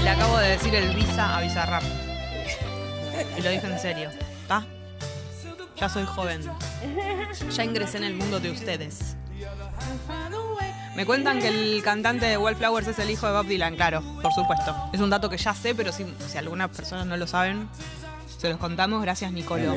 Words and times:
Le 0.00 0.10
acabo 0.10 0.38
de 0.38 0.48
decir 0.48 0.74
el 0.74 0.94
visa 0.94 1.36
a 1.36 1.40
Bizarrap. 1.40 1.82
Y 3.36 3.42
lo 3.42 3.50
dije 3.50 3.66
en 3.66 3.78
serio. 3.78 4.10
¿Está? 4.42 4.64
Ya 5.76 5.88
soy 5.88 6.04
joven. 6.04 6.42
Ya 7.50 7.64
ingresé 7.64 7.98
en 7.98 8.04
el 8.04 8.14
mundo 8.14 8.40
de 8.40 8.50
ustedes. 8.50 9.16
Me 10.94 11.06
cuentan 11.06 11.40
que 11.40 11.48
el 11.48 11.82
cantante 11.82 12.26
de 12.26 12.36
Wallflowers 12.36 12.86
es 12.88 12.98
el 12.98 13.10
hijo 13.10 13.26
de 13.26 13.32
Bob 13.32 13.46
Dylan, 13.46 13.76
claro, 13.76 14.02
por 14.20 14.32
supuesto. 14.32 14.76
Es 14.92 15.00
un 15.00 15.10
dato 15.10 15.30
que 15.30 15.38
ya 15.38 15.54
sé, 15.54 15.74
pero 15.74 15.90
si, 15.90 16.04
si 16.28 16.38
algunas 16.38 16.68
personas 16.68 17.06
no 17.06 17.16
lo 17.16 17.26
saben, 17.26 17.68
se 18.38 18.48
los 18.48 18.58
contamos. 18.58 19.02
Gracias, 19.02 19.32
Nicolo. 19.32 19.74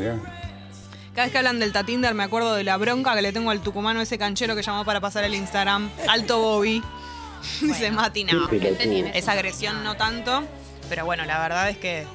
Cada 1.14 1.28
vez 1.28 1.32
que 1.32 1.38
hablan 1.38 1.60
del 1.60 1.72
Tatinder 1.72 2.14
me 2.14 2.24
acuerdo 2.24 2.56
de 2.56 2.66
la 2.66 2.76
bronca 2.76 3.16
que 3.16 3.22
le 3.22 3.32
tengo 3.32 3.50
al 3.50 3.62
tucumano 3.62 4.02
ese 4.02 4.18
canchero 4.18 4.56
que 4.56 4.62
llamó 4.62 4.84
para 4.84 5.00
pasar 5.00 5.24
el 5.24 5.34
Instagram. 5.34 5.90
Alto 6.10 6.40
Bobby. 6.40 6.84
Dice 7.62 7.92
Mati, 7.92 8.24
no. 8.24 8.48
Pelotudo. 8.48 9.08
Esa 9.14 9.32
agresión 9.34 9.84
no 9.84 9.96
tanto, 9.98 10.44
pero 10.90 11.06
bueno, 11.06 11.26
la 11.26 11.40
verdad 11.40 11.70
es 11.70 11.78
que 11.78 12.06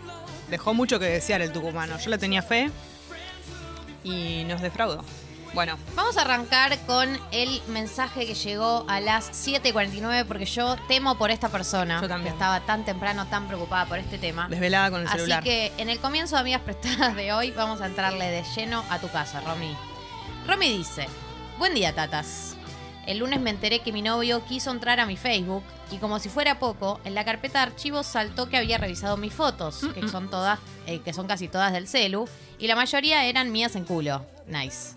dejó 0.51 0.75
mucho 0.75 0.98
que 0.98 1.07
desear 1.07 1.43
el 1.43 1.52
tucumano. 1.52 1.98
Yo 1.98 2.11
le 2.11 2.19
tenía 2.19 2.43
fe 2.43 2.71
y 4.05 4.45
nos 4.45 4.61
defraudó. 4.61 5.05
Bueno, 5.52 5.77
Vamos 5.97 6.16
a 6.16 6.21
arrancar 6.21 6.79
con 6.87 7.19
el 7.33 7.61
mensaje 7.66 8.24
que 8.24 8.35
llegó 8.35 8.85
a 8.88 9.01
las 9.01 9.33
7.49 9.33 10.24
porque 10.24 10.45
yo 10.45 10.77
temo 10.87 11.19
por 11.19 11.33
esta 11.33 11.49
persona 11.49 12.01
Yo 12.01 12.07
también. 12.07 12.33
que 12.33 12.38
estaba 12.38 12.60
tan 12.60 12.85
temprano, 12.85 13.27
tan 13.27 13.49
preocupada 13.49 13.87
por 13.87 13.99
este 13.99 14.16
tema. 14.16 14.47
desvelada 14.49 14.93
con 14.93 15.01
el 15.01 15.09
Así 15.09 15.16
celular. 15.16 15.43
que 15.43 15.73
en 15.77 15.91
el 15.91 15.99
comienzo 15.99 16.37
de 16.37 16.43
Amigas 16.43 16.60
Prestadas 16.62 17.16
de 17.16 17.33
hoy 17.33 17.51
vamos 17.51 17.80
a 17.80 17.87
entrarle 17.87 18.27
de 18.30 18.45
lleno 18.55 18.85
a 18.91 19.01
tu 19.01 19.09
casa, 19.10 19.41
Romy. 19.41 19.74
Romy 20.47 20.69
dice, 20.79 21.09
buen 21.59 21.74
día, 21.74 21.93
tatas. 21.97 22.55
El 23.07 23.19
lunes 23.19 23.41
me 23.41 23.51
enteré 23.51 23.81
que 23.81 23.93
mi 23.93 24.03
novio 24.03 24.45
quiso 24.47 24.71
entrar 24.71 25.01
a 25.01 25.07
mi 25.07 25.16
Facebook 25.16 25.65
y 25.91 25.97
como 25.97 26.19
si 26.19 26.29
fuera 26.29 26.59
poco, 26.59 27.01
en 27.05 27.15
la 27.15 27.24
carpeta 27.24 27.59
de 27.61 27.73
archivos 27.73 28.07
saltó 28.07 28.49
que 28.49 28.57
había 28.57 28.79
revisado 28.79 29.16
mis 29.16 29.33
fotos, 29.33 29.80
que 29.95 30.07
son 30.09 30.30
todas, 30.30 30.59
eh, 30.87 31.01
que 31.01 31.13
son 31.13 31.27
casi 31.27 31.49
todas 31.49 31.73
del 31.73 31.89
celu, 31.89 32.29
y 32.59 32.66
la 32.69 32.77
mayoría 32.77 33.24
eran 33.24 33.51
mías 33.51 33.74
en 33.74 33.85
culo. 33.85 34.24
Nice. 34.47 34.95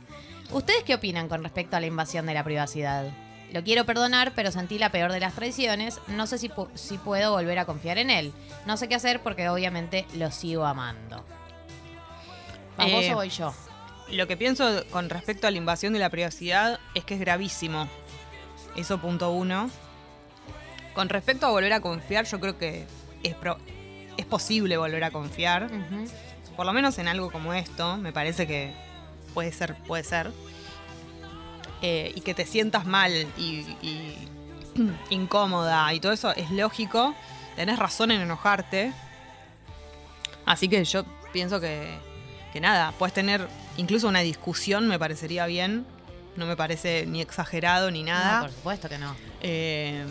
¿Ustedes 0.51 0.83
qué 0.83 0.93
opinan 0.95 1.29
con 1.29 1.41
respecto 1.43 1.75
a 1.77 1.79
la 1.79 1.87
invasión 1.87 2.25
de 2.27 2.33
la 2.35 2.43
privacidad? 2.43 3.05
Lo 3.51 3.63
quiero 3.63 3.85
perdonar, 3.85 4.33
pero 4.35 4.51
sentí 4.51 4.77
la 4.77 4.89
peor 4.91 5.11
de 5.11 5.19
las 5.19 5.33
traiciones. 5.33 5.99
No 6.07 6.27
sé 6.27 6.37
si, 6.39 6.49
pu- 6.49 6.69
si 6.75 6.97
puedo 6.97 7.31
volver 7.31 7.57
a 7.59 7.65
confiar 7.65 7.97
en 7.99 8.09
él. 8.09 8.33
No 8.65 8.77
sé 8.77 8.87
qué 8.87 8.95
hacer 8.95 9.21
porque 9.21 9.47
obviamente 9.49 10.05
lo 10.15 10.29
sigo 10.31 10.65
amando. 10.65 11.23
¿Vas 12.77 12.91
vos 12.91 13.03
Eh, 13.03 13.13
o 13.13 13.15
voy 13.15 13.29
yo? 13.29 13.53
Lo 14.09 14.27
que 14.27 14.35
pienso 14.37 14.83
con 14.91 15.09
respecto 15.09 15.47
a 15.47 15.51
la 15.51 15.57
invasión 15.57 15.93
de 15.93 15.99
la 15.99 16.09
privacidad 16.09 16.79
es 16.93 17.03
que 17.05 17.13
es 17.13 17.19
gravísimo. 17.19 17.87
Eso 18.75 18.97
punto 18.99 19.31
uno. 19.31 19.69
Con 20.93 21.09
respecto 21.09 21.47
a 21.47 21.49
volver 21.51 21.73
a 21.73 21.79
confiar, 21.81 22.25
yo 22.25 22.39
creo 22.39 22.57
que 22.57 22.85
es, 23.23 23.35
pro- 23.35 23.57
es 24.17 24.25
posible 24.25 24.77
volver 24.77 25.03
a 25.03 25.11
confiar. 25.11 25.69
Por 26.55 26.65
lo 26.65 26.73
menos 26.73 26.97
en 26.99 27.07
algo 27.07 27.31
como 27.31 27.53
esto, 27.53 27.97
me 27.97 28.11
parece 28.13 28.45
que 28.45 28.73
puede 29.33 29.51
ser, 29.51 29.75
puede 29.87 30.03
ser. 30.03 30.31
Eh, 31.81 32.11
y 32.15 32.21
que 32.21 32.33
te 32.33 32.45
sientas 32.45 32.85
mal 32.85 33.11
y, 33.37 33.65
y 33.81 34.15
incómoda 35.09 35.91
y 35.93 35.99
todo 35.99 36.11
eso 36.11 36.31
es 36.35 36.49
lógico. 36.51 37.13
Tenés 37.55 37.77
razón 37.79 38.11
en 38.11 38.21
enojarte. 38.21 38.93
Así 40.45 40.67
que 40.67 40.83
yo 40.85 41.03
pienso 41.31 41.59
que, 41.59 41.87
que 42.51 42.59
nada, 42.61 42.93
puedes 42.99 43.13
tener 43.13 43.47
incluso 43.77 44.07
una 44.07 44.19
discusión, 44.19 44.87
me 44.87 44.99
parecería 44.99 45.45
bien. 45.45 45.85
No 46.35 46.45
me 46.45 46.55
parece 46.55 47.05
ni 47.05 47.21
exagerado 47.21 47.91
ni 47.91 48.03
nada. 48.03 48.37
No, 48.39 48.45
por 48.45 48.51
supuesto 48.51 48.89
que 48.89 48.97
no. 48.97 49.15
Eh, 49.41 50.05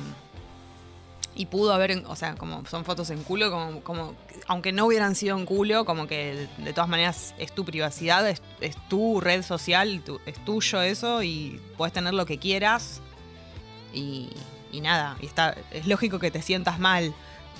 y 1.34 1.46
pudo 1.46 1.72
haber, 1.72 2.04
o 2.06 2.14
sea, 2.14 2.34
como 2.34 2.64
son 2.66 2.84
fotos 2.84 3.08
en 3.10 3.22
culo, 3.24 3.50
como, 3.50 3.80
como 3.80 4.14
aunque 4.48 4.70
no 4.70 4.84
hubieran 4.86 5.14
sido 5.14 5.38
en 5.38 5.46
culo, 5.46 5.86
como 5.86 6.06
que 6.06 6.46
de, 6.58 6.72
todas 6.74 6.90
maneras 6.90 7.34
es 7.38 7.52
tu 7.52 7.64
privacidad, 7.64 8.28
es, 8.28 8.42
es 8.60 8.76
tu 8.88 9.18
red 9.20 9.42
social, 9.42 10.02
tu- 10.04 10.20
es 10.26 10.36
tuyo 10.44 10.82
eso 10.82 11.22
y 11.22 11.58
puedes 11.78 11.94
tener 11.94 12.12
lo 12.12 12.26
que 12.26 12.38
quieras 12.38 13.00
y, 13.94 14.28
y 14.72 14.82
nada, 14.82 15.16
y 15.22 15.26
está, 15.26 15.56
es 15.70 15.86
lógico 15.86 16.18
que 16.18 16.30
te 16.30 16.42
sientas 16.42 16.78
mal. 16.78 17.14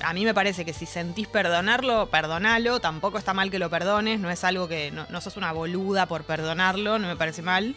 A 0.05 0.13
mí 0.13 0.25
me 0.25 0.35
parece 0.35 0.65
que 0.67 0.75
si 0.75 0.85
sentís 0.85 1.27
perdonarlo, 1.29 2.11
perdonalo, 2.11 2.79
tampoco 2.81 3.17
está 3.17 3.33
mal 3.33 3.51
que 3.51 3.59
lo 3.59 3.71
perdones, 3.71 4.21
no 4.21 4.31
es 4.31 4.45
algo 4.45 4.69
que, 4.69 4.91
no, 4.91 5.07
no 5.09 5.21
sos 5.23 5.39
una 5.39 5.51
boluda 5.53 6.05
por 6.07 6.25
perdonarlo, 6.25 6.99
no 6.99 7.07
me 7.09 7.17
parece 7.17 7.41
mal, 7.41 7.75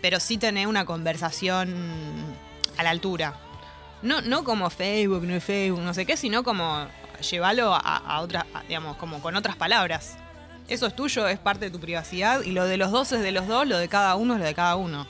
pero 0.00 0.20
sí 0.20 0.38
tener 0.38 0.66
una 0.66 0.84
conversación 0.84 1.74
a 2.76 2.82
la 2.82 2.90
altura. 2.90 3.34
No, 4.02 4.20
no 4.22 4.44
como 4.44 4.70
Facebook, 4.70 5.24
no 5.26 5.34
es 5.34 5.44
Facebook, 5.44 5.80
no 5.82 5.92
sé 5.94 6.06
qué, 6.06 6.16
sino 6.16 6.42
como 6.42 6.86
llevarlo 7.30 7.74
a, 7.74 7.78
a 7.78 8.20
otra, 8.20 8.46
a- 8.54 8.62
digamos, 8.62 8.96
como 8.96 9.20
con 9.20 9.36
otras 9.36 9.56
palabras. 9.56 10.16
Eso 10.68 10.86
es 10.86 10.94
tuyo, 10.96 11.26
es 11.28 11.38
parte 11.38 11.66
de 11.66 11.70
tu 11.70 11.80
privacidad 11.80 12.42
y 12.42 12.52
lo 12.52 12.64
de 12.64 12.76
los 12.76 12.90
dos 12.92 13.12
es 13.12 13.20
de 13.22 13.32
los 13.32 13.46
dos, 13.46 13.66
lo 13.66 13.76
de 13.76 13.88
cada 13.88 14.14
uno 14.14 14.34
es 14.34 14.40
lo 14.40 14.46
de 14.46 14.54
cada 14.54 14.76
uno. 14.76 15.06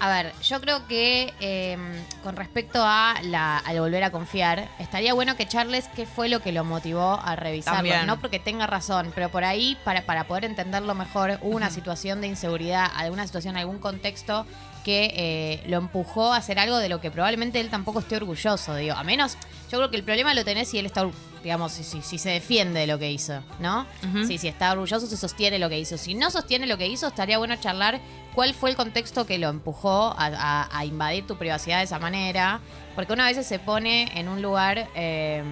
A 0.00 0.08
ver, 0.08 0.32
yo 0.42 0.62
creo 0.62 0.86
que 0.86 1.34
eh, 1.40 1.76
con 2.24 2.34
respecto 2.34 2.80
a 2.82 3.16
la, 3.22 3.58
al 3.58 3.80
volver 3.80 4.02
a 4.02 4.10
confiar, 4.10 4.66
estaría 4.78 5.12
bueno 5.12 5.36
que 5.36 5.46
charles 5.46 5.88
qué 5.94 6.06
fue 6.06 6.30
lo 6.30 6.40
que 6.40 6.52
lo 6.52 6.64
motivó 6.64 7.20
a 7.22 7.36
revisarlo. 7.36 7.76
También. 7.76 8.06
No 8.06 8.18
porque 8.18 8.38
tenga 8.38 8.66
razón, 8.66 9.12
pero 9.14 9.28
por 9.28 9.44
ahí, 9.44 9.76
para, 9.84 10.06
para 10.06 10.24
poder 10.24 10.46
entenderlo 10.46 10.94
mejor, 10.94 11.38
hubo 11.42 11.54
una 11.54 11.68
situación 11.68 12.22
de 12.22 12.28
inseguridad, 12.28 12.90
alguna 12.96 13.26
situación, 13.26 13.58
algún 13.58 13.78
contexto 13.78 14.46
que 14.84 15.12
eh, 15.14 15.62
lo 15.68 15.76
empujó 15.76 16.32
a 16.32 16.38
hacer 16.38 16.58
algo 16.58 16.78
de 16.78 16.88
lo 16.88 17.02
que 17.02 17.10
probablemente 17.10 17.60
él 17.60 17.68
tampoco 17.68 17.98
esté 17.98 18.16
orgulloso, 18.16 18.74
digo. 18.76 18.94
A 18.94 19.04
menos, 19.04 19.36
yo 19.70 19.78
creo 19.78 19.90
que 19.90 19.96
el 19.96 20.02
problema 20.04 20.34
lo 20.34 20.44
tenés 20.44 20.68
si 20.68 20.78
él 20.78 20.86
está, 20.86 21.08
digamos, 21.42 21.72
si, 21.72 21.84
si- 21.84 22.02
si 22.02 22.18
se 22.18 22.30
defiende 22.30 22.80
de 22.80 22.86
lo 22.86 22.98
que 22.98 23.10
hizo, 23.10 23.40
¿no? 23.60 23.86
Si, 24.26 24.36
si 24.38 24.48
está 24.48 24.72
orgulloso, 24.72 25.06
se 25.06 25.16
sostiene 25.16 25.58
lo 25.58 25.68
que 25.68 25.78
hizo. 25.78 25.96
Si 25.96 26.14
no 26.14 26.30
sostiene 26.30 26.66
lo 26.66 26.76
que 26.76 26.86
hizo, 26.88 27.06
estaría 27.08 27.38
bueno 27.38 27.54
charlar 27.56 28.00
cuál 28.34 28.52
fue 28.54 28.70
el 28.70 28.76
contexto 28.76 29.26
que 29.26 29.38
lo 29.38 29.48
empujó 29.48 30.14
a, 30.18 30.26
a- 30.26 30.68
a 30.78 30.84
invadir 30.84 31.26
tu 31.26 31.36
privacidad 31.36 31.78
de 31.78 31.84
esa 31.84 31.98
manera. 31.98 32.60
Porque 32.96 33.12
una 33.12 33.24
vez 33.26 33.46
se 33.46 33.58
pone 33.60 34.10
en 34.18 34.28
un 34.28 34.42
lugar 34.42 34.88
eh, 34.96 35.42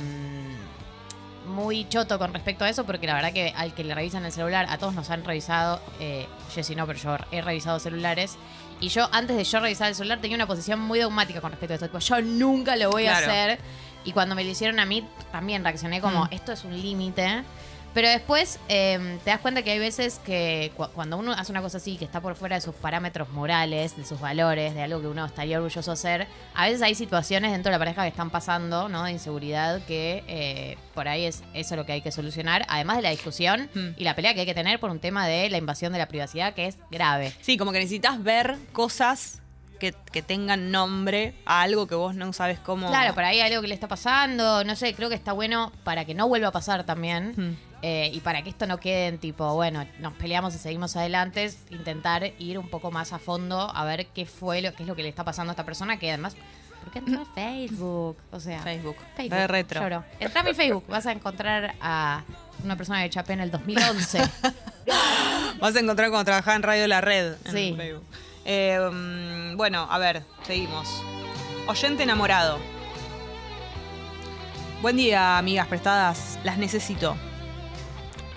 muy 1.46 1.88
choto 1.88 2.18
con 2.18 2.34
respecto 2.34 2.64
a 2.64 2.68
eso, 2.68 2.84
porque 2.84 3.06
la 3.06 3.14
verdad 3.14 3.32
que 3.32 3.52
al 3.56 3.72
que 3.74 3.82
le 3.84 3.94
revisan 3.94 4.24
el 4.24 4.32
celular, 4.32 4.66
a 4.68 4.76
todos 4.78 4.94
nos 4.94 5.08
han 5.10 5.24
revisado, 5.24 5.80
eh, 6.00 6.26
Jessy 6.54 6.74
no, 6.74 6.86
pero 6.86 6.98
yo 6.98 7.16
he 7.32 7.40
revisado 7.40 7.78
celulares. 7.78 8.36
Y 8.80 8.90
yo, 8.90 9.08
antes 9.12 9.36
de 9.36 9.42
yo 9.44 9.58
revisar 9.58 9.88
el 9.88 9.94
celular, 9.94 10.20
tenía 10.20 10.36
una 10.36 10.46
posición 10.46 10.78
muy 10.80 10.98
dogmática 11.00 11.40
con 11.40 11.50
respecto 11.50 11.72
a 11.72 11.76
esto. 11.76 11.86
Tipo, 11.86 11.98
yo 11.98 12.20
nunca 12.22 12.76
lo 12.76 12.90
voy 12.90 13.04
Claro. 13.04 13.26
a 13.26 13.28
hacer. 13.30 13.58
Y 14.04 14.12
cuando 14.12 14.34
me 14.34 14.44
lo 14.44 14.50
hicieron 14.50 14.78
a 14.80 14.84
mí, 14.86 15.06
también 15.32 15.62
reaccioné 15.64 16.00
como, 16.00 16.24
Mm. 16.24 16.28
esto 16.32 16.52
es 16.52 16.64
un 16.64 16.80
límite. 16.80 17.42
Pero 17.94 18.06
después 18.08 18.60
eh, 18.68 19.18
te 19.24 19.30
das 19.30 19.40
cuenta 19.40 19.62
que 19.62 19.70
hay 19.72 19.78
veces 19.78 20.20
que 20.24 20.70
cu- 20.76 20.88
cuando 20.94 21.16
uno 21.16 21.32
hace 21.32 21.50
una 21.50 21.62
cosa 21.62 21.78
así, 21.78 21.96
que 21.96 22.04
está 22.04 22.20
por 22.20 22.36
fuera 22.36 22.54
de 22.56 22.60
sus 22.60 22.74
parámetros 22.74 23.30
morales, 23.30 23.96
de 23.96 24.04
sus 24.04 24.20
valores, 24.20 24.74
de 24.74 24.82
algo 24.82 25.00
que 25.00 25.08
uno 25.08 25.24
estaría 25.24 25.56
orgulloso 25.56 25.90
de 25.90 25.94
hacer, 25.94 26.26
a 26.54 26.66
veces 26.66 26.82
hay 26.82 26.94
situaciones 26.94 27.50
dentro 27.50 27.70
de 27.70 27.74
la 27.74 27.78
pareja 27.78 28.02
que 28.02 28.08
están 28.08 28.28
pasando, 28.30 28.88
¿no? 28.90 29.04
De 29.04 29.12
inseguridad, 29.12 29.80
que 29.86 30.22
eh, 30.28 30.76
por 30.94 31.08
ahí 31.08 31.24
es 31.24 31.42
eso 31.54 31.76
lo 31.76 31.86
que 31.86 31.92
hay 31.92 32.02
que 32.02 32.12
solucionar, 32.12 32.66
además 32.68 32.98
de 32.98 33.02
la 33.04 33.10
discusión 33.10 33.70
Mm. 33.74 33.88
y 33.96 34.04
la 34.04 34.14
pelea 34.14 34.34
que 34.34 34.40
hay 34.40 34.46
que 34.46 34.54
tener 34.54 34.78
por 34.78 34.90
un 34.90 35.00
tema 35.00 35.26
de 35.26 35.48
la 35.48 35.56
invasión 35.56 35.90
de 35.92 35.98
la 35.98 36.06
privacidad, 36.08 36.52
que 36.54 36.66
es 36.66 36.76
grave. 36.90 37.32
Sí, 37.40 37.56
como 37.56 37.72
que 37.72 37.78
necesitas 37.78 38.22
ver 38.22 38.58
cosas 38.72 39.40
que, 39.78 39.94
que 40.12 40.22
tengan 40.22 40.70
nombre 40.70 41.34
a 41.46 41.62
algo 41.62 41.86
que 41.86 41.94
vos 41.94 42.14
no 42.14 42.32
sabes 42.32 42.58
cómo. 42.58 42.88
Claro, 42.88 43.14
por 43.14 43.24
ahí 43.24 43.40
hay 43.40 43.50
algo 43.50 43.62
que 43.62 43.68
le 43.68 43.74
está 43.74 43.88
pasando, 43.88 44.64
no 44.64 44.76
sé, 44.76 44.94
creo 44.94 45.08
que 45.08 45.14
está 45.14 45.32
bueno 45.32 45.72
para 45.84 46.04
que 46.04 46.14
no 46.14 46.28
vuelva 46.28 46.48
a 46.48 46.52
pasar 46.52 46.84
también. 46.84 47.34
Mm. 47.36 47.56
eh, 47.82 48.10
y 48.12 48.20
para 48.20 48.42
que 48.42 48.50
esto 48.50 48.66
no 48.66 48.78
quede 48.78 49.06
en 49.06 49.18
tipo, 49.18 49.54
bueno, 49.54 49.86
nos 50.00 50.12
peleamos 50.14 50.54
y 50.54 50.58
seguimos 50.58 50.96
adelante, 50.96 51.50
intentar 51.70 52.32
ir 52.38 52.58
un 52.58 52.68
poco 52.68 52.90
más 52.90 53.12
a 53.12 53.18
fondo 53.18 53.70
a 53.74 53.84
ver 53.84 54.06
qué 54.08 54.26
fue 54.26 54.60
lo, 54.62 54.74
qué 54.74 54.82
es 54.82 54.88
lo 54.88 54.96
que 54.96 55.02
le 55.02 55.08
está 55.08 55.24
pasando 55.24 55.50
a 55.50 55.52
esta 55.52 55.64
persona 55.64 55.98
que 55.98 56.08
además. 56.08 56.36
¿Por 56.82 56.92
qué 56.92 57.00
entró 57.00 57.20
a 57.22 57.24
Facebook? 57.34 58.16
O 58.30 58.40
sea, 58.40 58.62
Facebook. 58.62 58.96
Facebook. 59.16 59.36
De 59.38 59.46
retro. 59.48 59.80
Lloro. 59.82 60.04
Entra 60.20 60.40
a 60.40 60.44
mi 60.44 60.54
Facebook, 60.54 60.84
vas 60.88 61.04
a 61.06 61.12
encontrar 61.12 61.74
a 61.82 62.22
una 62.64 62.76
persona 62.76 63.02
que 63.02 63.10
chapé 63.10 63.34
en 63.34 63.40
el 63.40 63.50
2011. 63.50 64.22
Vas 65.60 65.74
a 65.76 65.80
encontrar 65.80 66.08
cuando 66.10 66.24
trabajaba 66.24 66.56
en 66.56 66.62
Radio 66.62 66.86
La 66.86 67.00
Red. 67.00 67.34
en 67.46 67.52
Sí. 67.52 67.74
Facebook. 67.76 68.04
Eh, 68.44 69.54
bueno, 69.56 69.86
a 69.90 69.98
ver, 69.98 70.24
seguimos. 70.46 71.02
Oyente 71.66 72.02
enamorado. 72.02 72.58
Buen 74.80 74.96
día, 74.96 75.38
amigas 75.38 75.66
prestadas. 75.66 76.38
Las 76.44 76.58
necesito. 76.58 77.16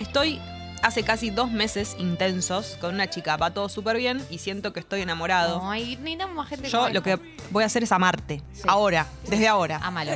Estoy 0.00 0.40
hace 0.82 1.04
casi 1.04 1.30
dos 1.30 1.50
meses 1.50 1.96
intensos 1.98 2.76
con 2.80 2.94
una 2.94 3.08
chica. 3.08 3.36
Va 3.36 3.52
todo 3.54 3.68
súper 3.68 3.96
bien 3.96 4.24
y 4.28 4.38
siento 4.38 4.72
que 4.72 4.80
estoy 4.80 5.00
enamorado. 5.00 5.62
Ay, 5.64 5.96
necesitamos 5.96 6.36
más 6.36 6.48
gente 6.48 6.68
Yo 6.68 6.80
como 6.80 6.92
lo 6.92 7.02
que 7.02 7.18
voy 7.50 7.62
a 7.62 7.66
hacer 7.66 7.84
es 7.84 7.92
amarte. 7.92 8.42
Sí. 8.52 8.62
Ahora, 8.66 9.06
desde 9.28 9.48
ahora. 9.48 9.78
Ámalo. 9.82 10.12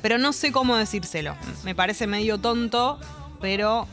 Pero 0.00 0.18
no 0.18 0.32
sé 0.32 0.52
cómo 0.52 0.76
decírselo. 0.76 1.34
Me 1.64 1.74
parece 1.74 2.06
medio 2.06 2.38
tonto, 2.38 2.98
pero 3.40 3.88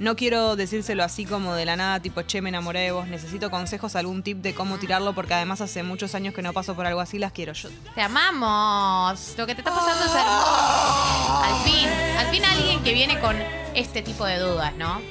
No 0.00 0.16
quiero 0.16 0.56
decírselo 0.56 1.04
así 1.04 1.26
como 1.26 1.54
de 1.54 1.66
la 1.66 1.76
nada, 1.76 2.00
tipo, 2.00 2.22
che, 2.22 2.40
me 2.40 2.48
enamoré 2.48 2.80
de 2.80 2.90
vos. 2.90 3.06
Necesito 3.06 3.50
consejos, 3.50 3.96
algún 3.96 4.22
tip 4.22 4.38
de 4.38 4.54
cómo 4.54 4.78
tirarlo, 4.78 5.12
porque 5.14 5.34
además 5.34 5.60
hace 5.60 5.82
muchos 5.82 6.14
años 6.14 6.32
que 6.32 6.40
no 6.40 6.54
paso 6.54 6.74
por 6.74 6.86
algo 6.86 7.02
así, 7.02 7.18
las 7.18 7.32
quiero 7.32 7.52
yo. 7.52 7.68
Te 7.94 8.00
amamos. 8.00 9.34
Lo 9.36 9.46
que 9.46 9.54
te 9.54 9.60
está 9.60 9.74
pasando 9.74 10.02
es 10.06 10.10
hermoso. 10.10 11.42
Al 11.44 11.62
fin, 11.64 11.88
al 12.16 12.26
fin 12.28 12.44
alguien 12.46 12.82
que 12.82 12.94
viene 12.94 13.20
con 13.20 13.36
este 13.74 14.00
tipo 14.00 14.24
de 14.24 14.38
dudas, 14.38 14.74
¿no? 14.76 15.02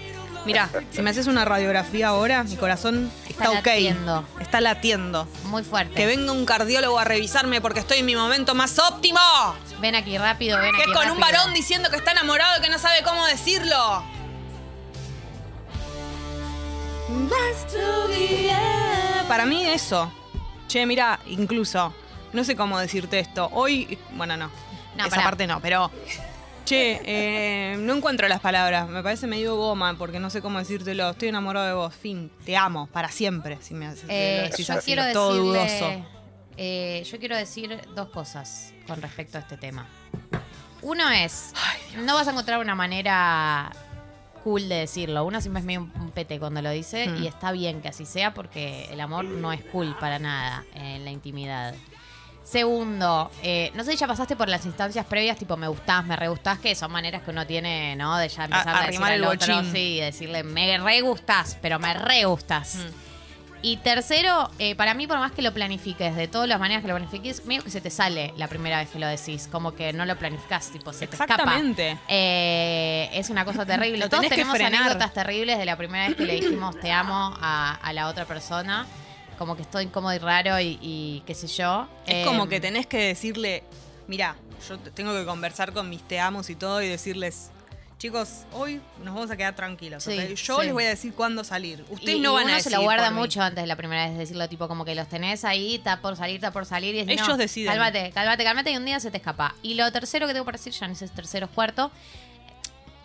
Mirá, 0.48 0.68
si 0.90 1.04
me 1.04 1.12
haces 1.12 1.28
una 1.28 1.46
radiografía 1.46 2.08
ahora, 2.08 2.44
mi 2.44 2.56
corazón 2.56 3.12
está, 3.30 3.44
Está 3.46 3.50
ok. 3.60 3.66
latiendo. 3.68 4.26
Está 4.40 4.60
latiendo. 4.62 5.28
Muy 5.44 5.64
fuerte. 5.64 5.94
Que 5.94 6.08
venga 6.08 6.32
un 6.32 6.46
cardiólogo 6.46 6.98
a 6.98 7.04
revisarme 7.04 7.62
porque 7.62 7.82
estoy 7.82 8.00
en 8.00 8.08
mi 8.08 8.16
momento 8.16 8.56
más 8.56 8.80
óptimo. 8.80 9.20
Ven 9.82 9.94
aquí 9.94 10.18
rápido, 10.18 10.58
ven 10.58 10.72
Que 10.74 10.82
aquí 10.82 10.92
es 10.92 10.98
con 10.98 11.12
un 11.12 11.20
varón 11.20 11.54
diciendo 11.54 11.92
que 11.92 11.98
está 11.98 12.14
enamorado 12.14 12.58
y 12.58 12.64
que 12.64 12.70
no 12.72 12.80
sabe 12.80 13.04
cómo 13.04 13.24
decirlo. 13.28 14.04
Para 19.28 19.46
mí 19.46 19.66
eso. 19.66 20.12
Che, 20.68 20.86
mira, 20.86 21.20
incluso, 21.28 21.94
no 22.34 22.44
sé 22.44 22.56
cómo 22.56 22.80
decirte 22.80 23.20
esto. 23.20 23.50
Hoy, 23.54 23.98
bueno, 24.14 24.38
no. 24.38 24.50
No, 24.96 25.06
esa 25.06 25.10
pará. 25.10 25.24
parte 25.24 25.48
no, 25.48 25.60
pero... 25.62 25.92
Che, 26.66 27.02
eh, 27.04 27.78
no 27.80 27.96
encuentro 27.96 28.28
las 28.28 28.42
palabras. 28.42 28.88
Me 28.90 29.02
parece 29.02 29.26
medio 29.26 29.56
goma 29.56 29.96
porque 29.98 30.20
no 30.20 30.30
sé 30.30 30.40
cómo 30.42 30.60
decírtelo. 30.60 31.10
Estoy 31.10 31.30
enamorado 31.30 31.66
de 31.66 31.74
vos. 31.74 31.96
Fin. 31.96 32.32
Te 32.46 32.56
amo. 32.56 32.86
Para 32.88 33.10
siempre. 33.10 33.58
Si 33.60 33.74
me 33.74 33.88
haces 33.88 34.06
Eh, 34.08 34.42
lo 34.44 34.50
decís 34.52 34.68
yo 34.68 34.74
así, 34.76 34.86
quiero 34.86 35.12
todo 35.12 35.34
decirle, 35.34 35.60
dudoso. 35.90 36.06
eh, 36.58 37.04
yo 37.12 37.18
quiero 37.18 37.36
decir 37.36 37.82
dos 37.96 38.10
cosas 38.10 38.74
con 38.86 39.02
respecto 39.02 39.40
a 39.40 39.42
este 39.42 39.58
tema. 39.58 39.88
Uno 40.84 41.10
es, 41.10 41.54
no 41.98 42.14
vas 42.14 42.28
a 42.28 42.32
encontrar 42.32 42.60
una 42.60 42.76
manera 42.76 43.72
cool 44.44 44.70
de 44.70 44.76
decirlo. 44.76 45.24
Uno 45.26 45.42
siempre 45.42 45.60
es 45.60 45.66
medio 45.66 45.82
un, 45.82 46.12
pete 46.12 46.40
cuando 46.40 46.62
lo 46.62 46.72
dice 46.72 47.08
Mm. 47.08 47.24
y 47.24 47.28
está 47.28 47.52
bien 47.52 47.82
que 47.82 47.90
así 47.90 48.06
sea 48.06 48.34
porque 48.34 48.88
el 48.92 49.00
amor 49.00 49.26
no 49.26 49.52
es 49.52 49.64
cool 49.66 49.96
para 50.00 50.20
nada 50.20 50.66
en 50.74 51.06
la 51.06 51.12
intimidad. 51.12 51.76
Segundo, 52.44 53.30
eh, 53.44 53.72
no 53.76 53.84
sé 53.84 53.92
si 53.92 53.98
ya 53.98 54.08
pasaste 54.08 54.36
por 54.36 54.50
las 54.50 54.66
instancias 54.66 55.06
previas, 55.06 55.38
tipo 55.38 55.56
me 55.56 55.68
gustás, 55.68 56.04
me 56.04 56.16
re 56.16 56.30
gustás, 56.30 56.58
que 56.58 56.74
son 56.74 56.92
maneras 56.92 57.22
que 57.22 57.30
uno 57.30 57.46
tiene, 57.46 57.96
¿no? 57.96 58.18
De 58.18 58.28
ya 58.28 58.46
empezar 58.46 58.70
a, 58.70 58.72
decir 58.72 58.88
arrimar 58.88 59.12
al 59.12 59.20
el 59.20 59.26
otro, 59.26 59.64
sí, 59.66 59.98
y 59.98 60.00
decirle 60.00 60.42
me 60.42 60.78
re 60.80 61.02
gustás, 61.02 61.60
pero 61.62 61.78
me 61.78 61.94
re 61.94 62.26
gustás. 62.26 62.76
Mm. 62.78 63.09
Y 63.62 63.76
tercero, 63.78 64.50
eh, 64.58 64.74
para 64.76 64.94
mí, 64.94 65.06
por 65.06 65.20
más 65.20 65.34
que 65.34 65.42
lo 65.42 65.54
planifiques, 65.54 66.16
de 66.16 66.30
todas 66.30 66.48
las 66.48 66.60
maneras 66.62 66.82
que 66.82 66.88
lo 66.88 66.96
planifiques, 66.96 67.46
medio 67.46 67.62
que 67.62 67.70
se 67.70 67.82
te 67.82 67.90
sale 67.90 68.34
la 68.38 68.48
primera 68.48 68.78
vez 68.78 68.90
que 68.90 69.00
lo 69.00 69.08
decís. 69.08 69.50
Como 69.52 69.74
que 69.76 69.92
no 69.92 70.06
lo 70.06 70.16
planificás, 70.18 70.70
tipo, 70.72 70.94
se 70.94 71.08
te 71.08 71.16
escapa. 71.16 71.34
Exactamente. 71.34 71.98
Eh, 72.08 73.10
es 73.14 73.30
una 73.30 73.44
cosa 73.44 73.66
terrible. 73.66 74.08
Todos 74.08 74.22
tenés 74.24 74.30
tenemos 74.38 74.60
anécdotas 74.62 75.14
terribles 75.14 75.58
de 75.58 75.66
la 75.66 75.76
primera 75.76 76.08
vez 76.08 76.16
que 76.16 76.26
le 76.26 76.36
dijimos 76.36 76.80
te 76.80 76.92
amo 76.92 77.36
a, 77.42 77.76
a 77.76 77.94
la 77.94 78.08
otra 78.08 78.24
persona. 78.26 78.86
Como 79.38 79.56
que 79.56 79.62
estoy 79.64 79.86
incómodo 79.86 80.14
y 80.14 80.20
raro 80.20 80.60
y, 80.60 80.78
y 80.82 81.24
qué 81.26 81.36
sé 81.36 81.48
yo. 81.48 81.88
Es 82.06 82.16
Eh, 82.16 82.24
como 82.26 82.48
que 82.48 82.60
tenés 82.62 82.88
que 82.88 82.98
decirle, 83.00 83.64
mira, 84.08 84.36
yo 84.70 84.78
te- 84.80 84.92
tengo 84.92 85.14
que 85.14 85.26
conversar 85.26 85.74
con 85.74 85.90
mis 85.90 86.02
te 86.08 86.20
amos 86.20 86.50
y 86.50 86.56
todo 86.56 86.82
y 86.82 86.88
decirles, 86.88 87.50
chicos, 88.00 88.46
hoy 88.54 88.82
nos 89.04 89.14
vamos 89.14 89.30
a 89.30 89.36
quedar 89.36 89.56
tranquilos. 89.56 90.04
Sí, 90.04 90.18
¿ok? 90.18 90.30
Yo 90.34 90.60
sí. 90.60 90.66
les 90.66 90.74
voy 90.74 90.86
a 90.86 90.90
decir 90.90 91.14
cuándo 91.14 91.44
salir. 91.44 91.84
Ustedes 91.90 92.16
y- 92.16 92.20
no 92.22 92.32
y 92.32 92.36
van 92.36 92.44
uno 92.46 92.54
a 92.54 92.60
se 92.60 92.70
decir 92.70 92.78
lo 92.78 92.82
guarda 92.84 93.12
mí. 93.12 93.18
mucho 93.18 93.42
antes 93.42 93.62
de 93.62 93.68
la 93.68 93.76
primera 93.76 94.06
vez 94.06 94.14
de 94.14 94.20
decirlo, 94.20 94.48
tipo 94.48 94.68
como 94.70 94.86
que 94.86 94.96
los 94.96 95.08
tenés 95.10 95.44
ahí, 95.44 95.76
está 95.76 96.00
por 96.00 96.16
salir, 96.16 96.36
está 96.36 96.52
por 96.52 96.66
salir. 96.66 96.96
Y 96.96 97.00
decís, 97.00 97.14
Ellos 97.16 97.28
no, 97.28 97.38
deciden. 97.38 97.72
Cálmate, 97.74 98.12
cálmate, 98.12 98.44
cálmate 98.46 98.72
y 98.72 98.78
un 98.78 98.86
día 98.86 99.00
se 99.02 99.12
te 99.12 99.18
escapa. 99.18 99.54
Y 99.62 99.74
lo 99.74 99.92
tercero 99.92 100.28
que 100.28 100.34
tengo 100.34 100.46
para 100.46 100.58
decir, 100.58 100.72
ya 100.74 100.88
no 100.88 100.94
es 100.94 101.12
tercero 101.12 101.48
o 101.48 101.50
cuarto. 101.50 101.92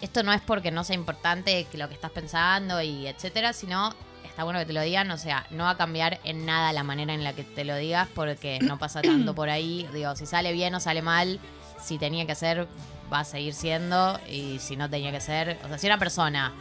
Esto 0.01 0.23
no 0.23 0.33
es 0.33 0.41
porque 0.41 0.71
no 0.71 0.85
sea 0.85 0.95
importante 0.95 1.67
lo 1.73 1.89
que 1.89 1.95
estás 1.95 2.13
pensando 2.13 2.81
y 2.81 3.09
etcétera, 3.09 3.53
sino 3.53 3.93
está 4.25 4.45
bueno 4.45 4.59
que 4.61 4.67
te 4.67 4.73
lo 4.75 4.83
digan, 4.83 5.11
o 5.11 5.19
sea, 5.19 5.47
no 5.51 5.65
va 5.65 5.71
a 5.71 5.77
cambiar 5.77 6.21
en 6.25 6.45
nada 6.47 6.73
la 6.73 6.83
manera 6.85 7.15
en 7.15 7.25
la 7.25 7.33
que 7.33 7.43
te 7.45 7.65
lo 7.65 7.75
digas 7.77 8.09
porque 8.15 8.59
no 8.61 8.79
pasa 8.79 9.01
tanto 9.03 9.35
por 9.35 9.49
ahí. 9.51 9.89
Digo, 9.93 10.15
si 10.15 10.27
sale 10.27 10.53
bien 10.53 10.75
o 10.75 10.81
sale 10.81 11.03
mal, 11.03 11.41
si 11.85 11.99
tenía 11.99 12.27
que 12.27 12.35
ser, 12.35 12.67
va 13.13 13.21
a 13.21 13.25
seguir 13.25 13.55
siendo 13.55 14.19
y 14.29 14.59
si 14.59 14.77
no 14.77 14.89
tenía 14.89 15.13
que 15.13 15.21
ser, 15.21 15.59
o 15.65 15.69
sea, 15.69 15.79
si 15.79 15.87
una 15.87 15.99
persona 15.99 16.53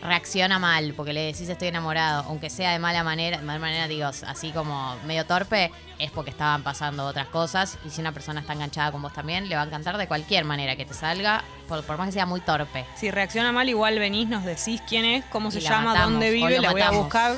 reacciona 0.00 0.60
mal 0.60 0.94
porque 0.96 1.12
le 1.12 1.22
decís 1.22 1.48
estoy 1.48 1.68
enamorado, 1.68 2.22
aunque 2.28 2.50
sea 2.50 2.70
de 2.70 2.78
mala 2.78 3.02
manera, 3.02 3.38
de 3.38 3.42
mala 3.42 3.58
manera 3.58 3.88
digo, 3.88 4.06
así 4.06 4.52
como 4.52 4.96
medio 5.04 5.26
torpe, 5.26 5.72
es 5.98 6.12
porque 6.12 6.30
estaban 6.30 6.62
pasando 6.62 7.04
otras 7.04 7.26
cosas 7.26 7.76
y 7.84 7.90
si 7.90 8.00
una 8.00 8.12
persona 8.12 8.40
está 8.40 8.52
enganchada 8.52 8.92
con 8.92 9.02
vos 9.02 9.12
también, 9.12 9.48
le 9.48 9.56
va 9.56 9.62
a 9.62 9.64
encantar 9.64 9.98
de 9.98 10.06
cualquier 10.06 10.44
manera 10.44 10.76
que 10.76 10.84
te 10.84 10.94
salga, 10.94 11.42
por, 11.66 11.82
por 11.82 11.98
más 11.98 12.06
que 12.06 12.12
sea 12.12 12.26
muy 12.26 12.40
torpe. 12.40 12.86
Si 12.94 13.10
reacciona 13.10 13.50
mal, 13.50 13.68
igual 13.68 13.98
venís, 13.98 14.28
nos 14.28 14.44
decís 14.44 14.80
quién 14.88 15.04
es, 15.04 15.24
cómo 15.24 15.50
se 15.50 15.58
Y 15.58 15.62
llama, 15.62 15.94
matamos, 15.94 16.12
dónde 16.12 16.30
vive, 16.30 16.60
la 16.60 16.70
voy 16.70 16.82
a 16.82 16.90
buscar, 16.92 17.36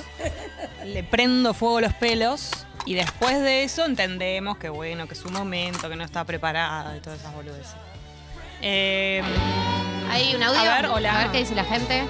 le 0.84 1.02
prendo 1.02 1.54
fuego 1.54 1.78
a 1.78 1.80
los 1.80 1.94
pelos 1.94 2.66
y 2.86 2.94
después 2.94 3.40
de 3.42 3.64
eso 3.64 3.84
entendemos 3.84 4.56
que 4.58 4.68
bueno, 4.68 5.06
que 5.06 5.14
es 5.14 5.20
su 5.20 5.30
momento, 5.30 5.88
que 5.88 5.96
no 5.96 6.04
está 6.04 6.24
preparada 6.24 6.96
y 6.96 7.00
todas 7.00 7.20
esas 7.20 7.34
boludeces. 7.34 7.74
Eh, 8.62 9.22
Hay 10.10 10.34
un 10.34 10.42
audio, 10.42 10.60
A 10.60 10.64
ver, 10.76 10.86
hola. 10.86 11.14
a 11.14 11.22
ver 11.22 11.30
qué 11.32 11.38
dice 11.38 11.54
la 11.54 11.64
gente. 11.64 12.04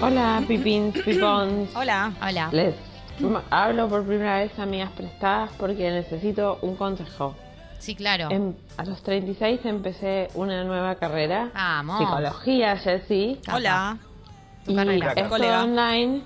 Hola, 0.00 0.42
pipins, 0.48 0.98
pipons. 1.02 1.70
Hola. 1.76 2.12
Hola. 2.20 2.48
Les 2.52 2.74
hablo 3.50 3.88
por 3.88 4.04
primera 4.04 4.38
vez 4.38 4.58
amigas 4.58 4.90
prestadas 4.96 5.50
porque 5.58 5.90
necesito 5.90 6.58
un 6.62 6.74
consejo. 6.76 7.36
Sí, 7.78 7.94
claro. 7.94 8.28
Em- 8.30 8.54
a 8.78 8.84
los 8.84 9.02
36 9.02 9.60
empecé 9.64 10.28
una 10.34 10.64
nueva 10.64 10.94
carrera. 10.96 11.50
Vamos. 11.54 11.98
Psicología, 11.98 12.76
Jessy. 12.76 13.40
Hola. 13.52 13.98
Tu 14.64 14.72
Y 14.72 14.76
carrera. 14.76 15.12
es 15.12 15.30
online. 15.30 16.22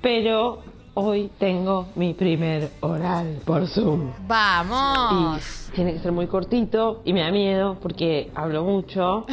Pero 0.00 0.62
hoy 0.98 1.30
tengo 1.38 1.88
mi 1.94 2.14
primer 2.14 2.70
oral 2.80 3.38
por 3.44 3.66
Zoom. 3.68 4.12
Vamos. 4.26 5.68
Y 5.68 5.72
tiene 5.72 5.92
que 5.92 5.98
ser 6.00 6.10
muy 6.12 6.26
cortito 6.26 7.02
y 7.04 7.12
me 7.12 7.20
da 7.20 7.30
miedo 7.30 7.76
porque 7.80 8.30
hablo 8.34 8.64
mucho. 8.64 9.26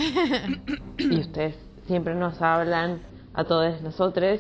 y 0.98 1.20
ustedes 1.20 1.56
siempre 1.88 2.16
nos 2.16 2.42
hablan 2.42 3.02
a 3.34 3.44
todos 3.46 3.82
nosotros. 3.82 4.40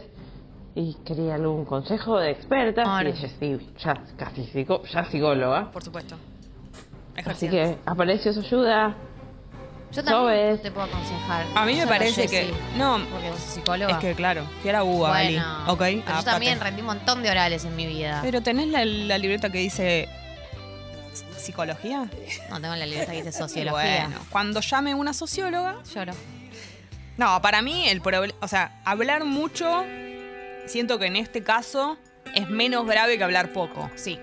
Y 0.75 0.95
quería 1.05 1.35
algún 1.35 1.65
consejo 1.65 2.17
de 2.19 2.31
expertas. 2.31 2.87
Ahora. 2.87 3.09
Y 3.09 3.13
Jessy, 3.13 3.59
ya 3.79 3.93
casi 4.17 4.43
psico- 4.45 4.81
ya 4.91 5.05
psicóloga. 5.05 5.71
Por 5.71 5.83
supuesto. 5.83 6.15
Así 7.25 7.47
que 7.47 7.77
aprecio 7.85 8.33
su 8.33 8.39
ayuda. 8.41 8.95
Yo 9.93 10.03
también 10.03 10.59
te 10.61 10.71
puedo 10.71 10.87
aconsejar. 10.87 11.45
A 11.55 11.65
mí 11.65 11.75
me 11.75 11.85
parece 11.87 12.27
que. 12.27 12.53
No, 12.77 12.99
Porque 13.11 13.29
vos 13.29 13.39
sos 13.39 13.53
psicóloga. 13.53 13.93
es 13.93 13.99
que 13.99 14.15
claro, 14.15 14.45
fui 14.61 14.69
a 14.69 14.73
la 14.73 14.83
UBA, 14.83 15.09
bueno, 15.09 15.63
Ok, 15.67 15.79
pero 15.79 16.17
yo 16.17 16.23
también 16.23 16.59
rendí 16.59 16.81
un 16.81 16.87
montón 16.87 17.21
de 17.23 17.29
orales 17.29 17.63
en 17.65 17.75
mi 17.75 17.85
vida. 17.85 18.19
Pero 18.23 18.41
tenés 18.41 18.67
la, 18.67 18.83
la 18.85 19.17
libreta 19.17 19.49
que 19.51 19.59
dice. 19.59 20.09
¿Psicología? 21.37 22.07
No, 22.49 22.61
tengo 22.61 22.75
la 22.75 22.85
libreta 22.85 23.11
que 23.11 23.17
dice 23.17 23.31
sociología. 23.37 24.07
Bueno, 24.07 24.21
cuando 24.29 24.61
llame 24.61 24.95
una 24.95 25.13
socióloga. 25.13 25.75
Lloro. 25.93 26.13
No, 27.17 27.41
para 27.41 27.61
mí 27.61 27.87
el 27.89 28.01
problema. 28.01 28.33
O 28.41 28.47
sea, 28.47 28.81
hablar 28.85 29.25
mucho. 29.25 29.85
Siento 30.65 30.97
que 30.97 31.07
en 31.07 31.17
este 31.17 31.43
caso 31.43 31.97
es 32.33 32.49
menos 32.49 32.85
grave 32.87 33.17
que 33.17 33.23
hablar 33.23 33.51
poco. 33.51 33.89
Sí. 33.95 34.17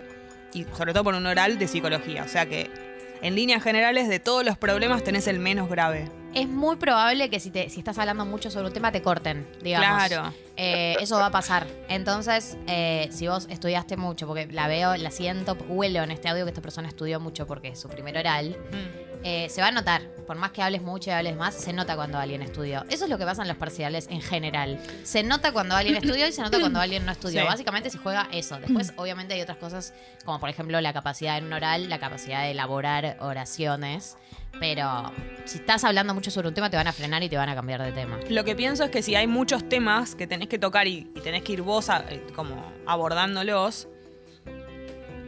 Y 0.54 0.64
sobre 0.76 0.92
todo 0.94 1.04
por 1.04 1.14
un 1.14 1.26
oral 1.26 1.58
de 1.58 1.68
psicología. 1.68 2.24
O 2.24 2.28
sea 2.28 2.46
que, 2.46 2.70
en 3.22 3.34
líneas 3.34 3.62
generales, 3.62 4.08
de 4.08 4.18
todos 4.20 4.44
los 4.44 4.56
problemas 4.56 5.04
tenés 5.04 5.26
el 5.26 5.38
menos 5.38 5.68
grave. 5.68 6.08
Es 6.34 6.48
muy 6.48 6.76
probable 6.76 7.28
que 7.28 7.40
si, 7.40 7.50
te, 7.50 7.68
si 7.70 7.80
estás 7.80 7.98
hablando 7.98 8.24
mucho 8.24 8.50
sobre 8.50 8.68
un 8.68 8.72
tema 8.72 8.92
te 8.92 9.02
corten, 9.02 9.46
digamos. 9.62 10.06
Claro. 10.06 10.32
Eh, 10.56 10.94
eso 11.00 11.16
va 11.16 11.26
a 11.26 11.30
pasar. 11.30 11.66
Entonces, 11.88 12.56
eh, 12.68 13.08
si 13.10 13.26
vos 13.26 13.48
estudiaste 13.50 13.96
mucho, 13.96 14.26
porque 14.28 14.46
la 14.46 14.68
veo, 14.68 14.96
la 14.96 15.10
siento, 15.10 15.54
huelo 15.68 16.02
en 16.02 16.12
este 16.12 16.28
audio 16.28 16.44
que 16.44 16.50
esta 16.50 16.62
persona 16.62 16.86
estudió 16.88 17.18
mucho 17.18 17.46
porque 17.46 17.68
es 17.68 17.80
su 17.80 17.88
primer 17.88 18.16
oral, 18.16 18.56
Mm. 18.70 19.09
Eh, 19.24 19.48
se 19.48 19.60
va 19.60 19.68
a 19.68 19.72
notar. 19.72 20.02
Por 20.26 20.36
más 20.36 20.52
que 20.52 20.62
hables 20.62 20.80
mucho 20.82 21.10
y 21.10 21.12
hables 21.12 21.36
más, 21.36 21.54
se 21.54 21.72
nota 21.72 21.96
cuando 21.96 22.16
alguien 22.18 22.40
estudió. 22.42 22.84
Eso 22.88 23.04
es 23.04 23.10
lo 23.10 23.18
que 23.18 23.24
pasa 23.24 23.42
en 23.42 23.48
los 23.48 23.56
parciales 23.56 24.06
en 24.10 24.22
general. 24.22 24.78
Se 25.02 25.22
nota 25.24 25.50
cuando 25.52 25.74
alguien 25.74 25.96
estudió 25.96 26.26
y 26.28 26.32
se 26.32 26.40
nota 26.42 26.60
cuando 26.60 26.80
alguien 26.80 27.04
no 27.04 27.10
estudió. 27.12 27.40
Sí. 27.42 27.46
Básicamente 27.48 27.90
se 27.90 27.98
juega 27.98 28.28
eso. 28.32 28.58
Después, 28.60 28.92
obviamente, 28.96 29.34
hay 29.34 29.40
otras 29.42 29.58
cosas, 29.58 29.92
como 30.24 30.38
por 30.38 30.48
ejemplo 30.48 30.80
la 30.80 30.92
capacidad 30.92 31.36
en 31.38 31.46
un 31.46 31.52
oral, 31.54 31.88
la 31.88 31.98
capacidad 31.98 32.42
de 32.44 32.52
elaborar 32.52 33.16
oraciones. 33.20 34.16
Pero 34.60 35.12
si 35.46 35.58
estás 35.58 35.84
hablando 35.84 36.14
mucho 36.14 36.30
sobre 36.30 36.48
un 36.48 36.54
tema, 36.54 36.70
te 36.70 36.76
van 36.76 36.86
a 36.86 36.92
frenar 36.92 37.22
y 37.22 37.28
te 37.28 37.36
van 37.36 37.48
a 37.48 37.54
cambiar 37.54 37.82
de 37.82 37.92
tema. 37.92 38.18
Lo 38.28 38.44
que 38.44 38.54
pienso 38.54 38.84
es 38.84 38.90
que 38.90 39.02
si 39.02 39.14
hay 39.16 39.26
muchos 39.26 39.68
temas 39.68 40.14
que 40.14 40.26
tenés 40.26 40.48
que 40.48 40.58
tocar 40.58 40.86
y, 40.86 41.10
y 41.14 41.20
tenés 41.20 41.42
que 41.42 41.52
ir 41.54 41.62
vos 41.62 41.88
a- 41.88 42.04
eh, 42.08 42.24
como 42.34 42.72
abordándolos, 42.86 43.88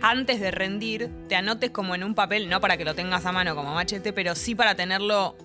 antes 0.02 0.40
de 0.40 0.50
rendir, 0.50 1.10
te 1.28 1.36
anotes 1.36 1.70
como 1.70 1.94
en 1.94 2.04
un 2.04 2.14
papel, 2.14 2.48
no 2.48 2.60
para 2.60 2.76
que 2.76 2.84
lo 2.84 2.94
tengas 2.94 3.24
a 3.24 3.32
mano 3.32 3.54
como 3.54 3.74
machete, 3.74 4.12
pero 4.12 4.34
sí 4.34 4.54
para 4.54 4.74
tenerlo 4.74 5.36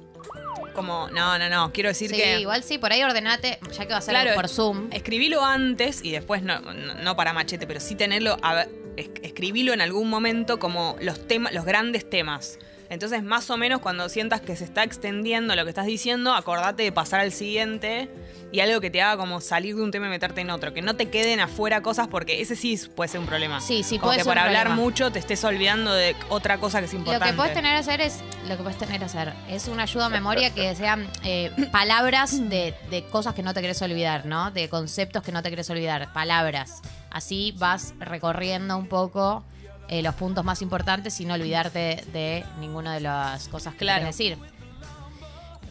como, 0.73 1.09
no, 1.09 1.39
no, 1.39 1.49
no, 1.49 1.71
quiero 1.73 1.89
decir 1.89 2.09
Sí, 2.09 2.17
que... 2.17 2.39
igual 2.39 2.63
sí, 2.63 2.77
por 2.77 2.91
ahí 2.91 3.01
ordenate, 3.03 3.59
ya 3.75 3.85
que 3.85 3.93
va 3.93 3.97
a 3.97 4.01
ser 4.01 4.13
Claro, 4.13 4.35
por 4.35 4.47
Zoom. 4.47 4.89
Escribilo 4.91 5.43
antes 5.43 6.03
y 6.03 6.11
después 6.11 6.43
no, 6.43 6.59
no, 6.59 6.93
no 6.95 7.15
para 7.15 7.33
machete, 7.33 7.65
pero 7.65 7.79
sí 7.79 7.95
tenerlo, 7.95 8.37
a 8.41 8.65
escribilo 8.95 9.73
en 9.73 9.81
algún 9.81 10.09
momento 10.09 10.59
como 10.59 10.95
los 11.01 11.27
temas, 11.27 11.53
los 11.53 11.65
grandes 11.65 12.09
temas. 12.09 12.59
Entonces, 12.89 13.23
más 13.23 13.49
o 13.49 13.57
menos 13.57 13.81
cuando 13.81 14.07
sientas 14.09 14.41
que 14.41 14.55
se 14.55 14.63
está 14.63 14.83
extendiendo 14.83 15.55
lo 15.55 15.63
que 15.63 15.69
estás 15.69 15.85
diciendo, 15.85 16.33
acordate 16.33 16.83
de 16.83 16.91
pasar 16.91 17.19
al 17.19 17.31
siguiente 17.31 18.09
y 18.51 18.61
algo 18.61 18.79
que 18.79 18.89
te 18.89 19.01
haga 19.01 19.17
como 19.17 19.41
salir 19.41 19.75
de 19.75 19.83
un 19.83 19.91
tema 19.91 20.07
y 20.07 20.09
meterte 20.09 20.41
en 20.41 20.49
otro. 20.49 20.73
Que 20.73 20.81
no 20.81 20.95
te 20.95 21.09
queden 21.09 21.39
afuera 21.39 21.81
cosas 21.81 22.07
porque 22.07 22.41
ese 22.41 22.55
sí 22.55 22.79
puede 22.95 23.09
ser 23.09 23.19
un 23.19 23.25
problema. 23.25 23.59
Sí, 23.59 23.83
sí, 23.83 23.97
como 23.97 24.09
puede 24.09 24.19
que 24.19 24.23
ser 24.23 24.31
por 24.31 24.37
un 24.41 24.43
hablar 24.47 24.67
problema. 24.67 24.83
mucho 24.83 25.11
te 25.11 25.19
estés 25.19 25.43
olvidando 25.43 25.93
de 25.93 26.15
otra 26.29 26.57
cosa 26.59 26.79
que 26.79 26.85
es 26.85 26.93
Lo 26.93 26.99
importante. 26.99 27.29
que 27.31 27.35
puedes 27.35 27.53
tener 27.53 27.73
que 27.73 27.79
hacer 27.79 28.01
es, 28.01 28.19
lo 28.47 28.55
que 28.55 28.63
puedes 28.63 28.77
tener 28.77 28.99
que 28.99 29.05
hacer 29.05 29.33
es 29.49 29.67
una 29.67 29.83
ayuda 29.83 30.05
a 30.05 30.09
memoria 30.09 30.53
que 30.53 30.73
sean 30.75 31.07
eh, 31.23 31.51
palabras 31.71 32.49
de, 32.49 32.73
de 32.89 33.03
cosas 33.05 33.33
que 33.33 33.43
no 33.43 33.53
te 33.53 33.61
querés 33.61 33.81
olvidar, 33.81 34.25
¿no? 34.25 34.51
De 34.51 34.69
conceptos 34.69 35.23
que 35.23 35.31
no 35.31 35.43
te 35.43 35.49
querés 35.49 35.69
olvidar, 35.69 36.13
palabras. 36.13 36.81
Así 37.09 37.53
vas 37.57 37.93
recorriendo 37.99 38.77
un 38.77 38.87
poco 38.87 39.43
eh, 39.87 40.01
los 40.01 40.15
puntos 40.15 40.43
más 40.43 40.61
importantes 40.61 41.13
sin 41.13 41.31
olvidarte 41.31 42.03
de 42.13 42.43
ninguna 42.59 42.93
de 42.93 42.99
las 43.01 43.47
cosas 43.47 43.73
que 43.73 43.79
Claro. 43.79 44.05
decir. 44.05 44.37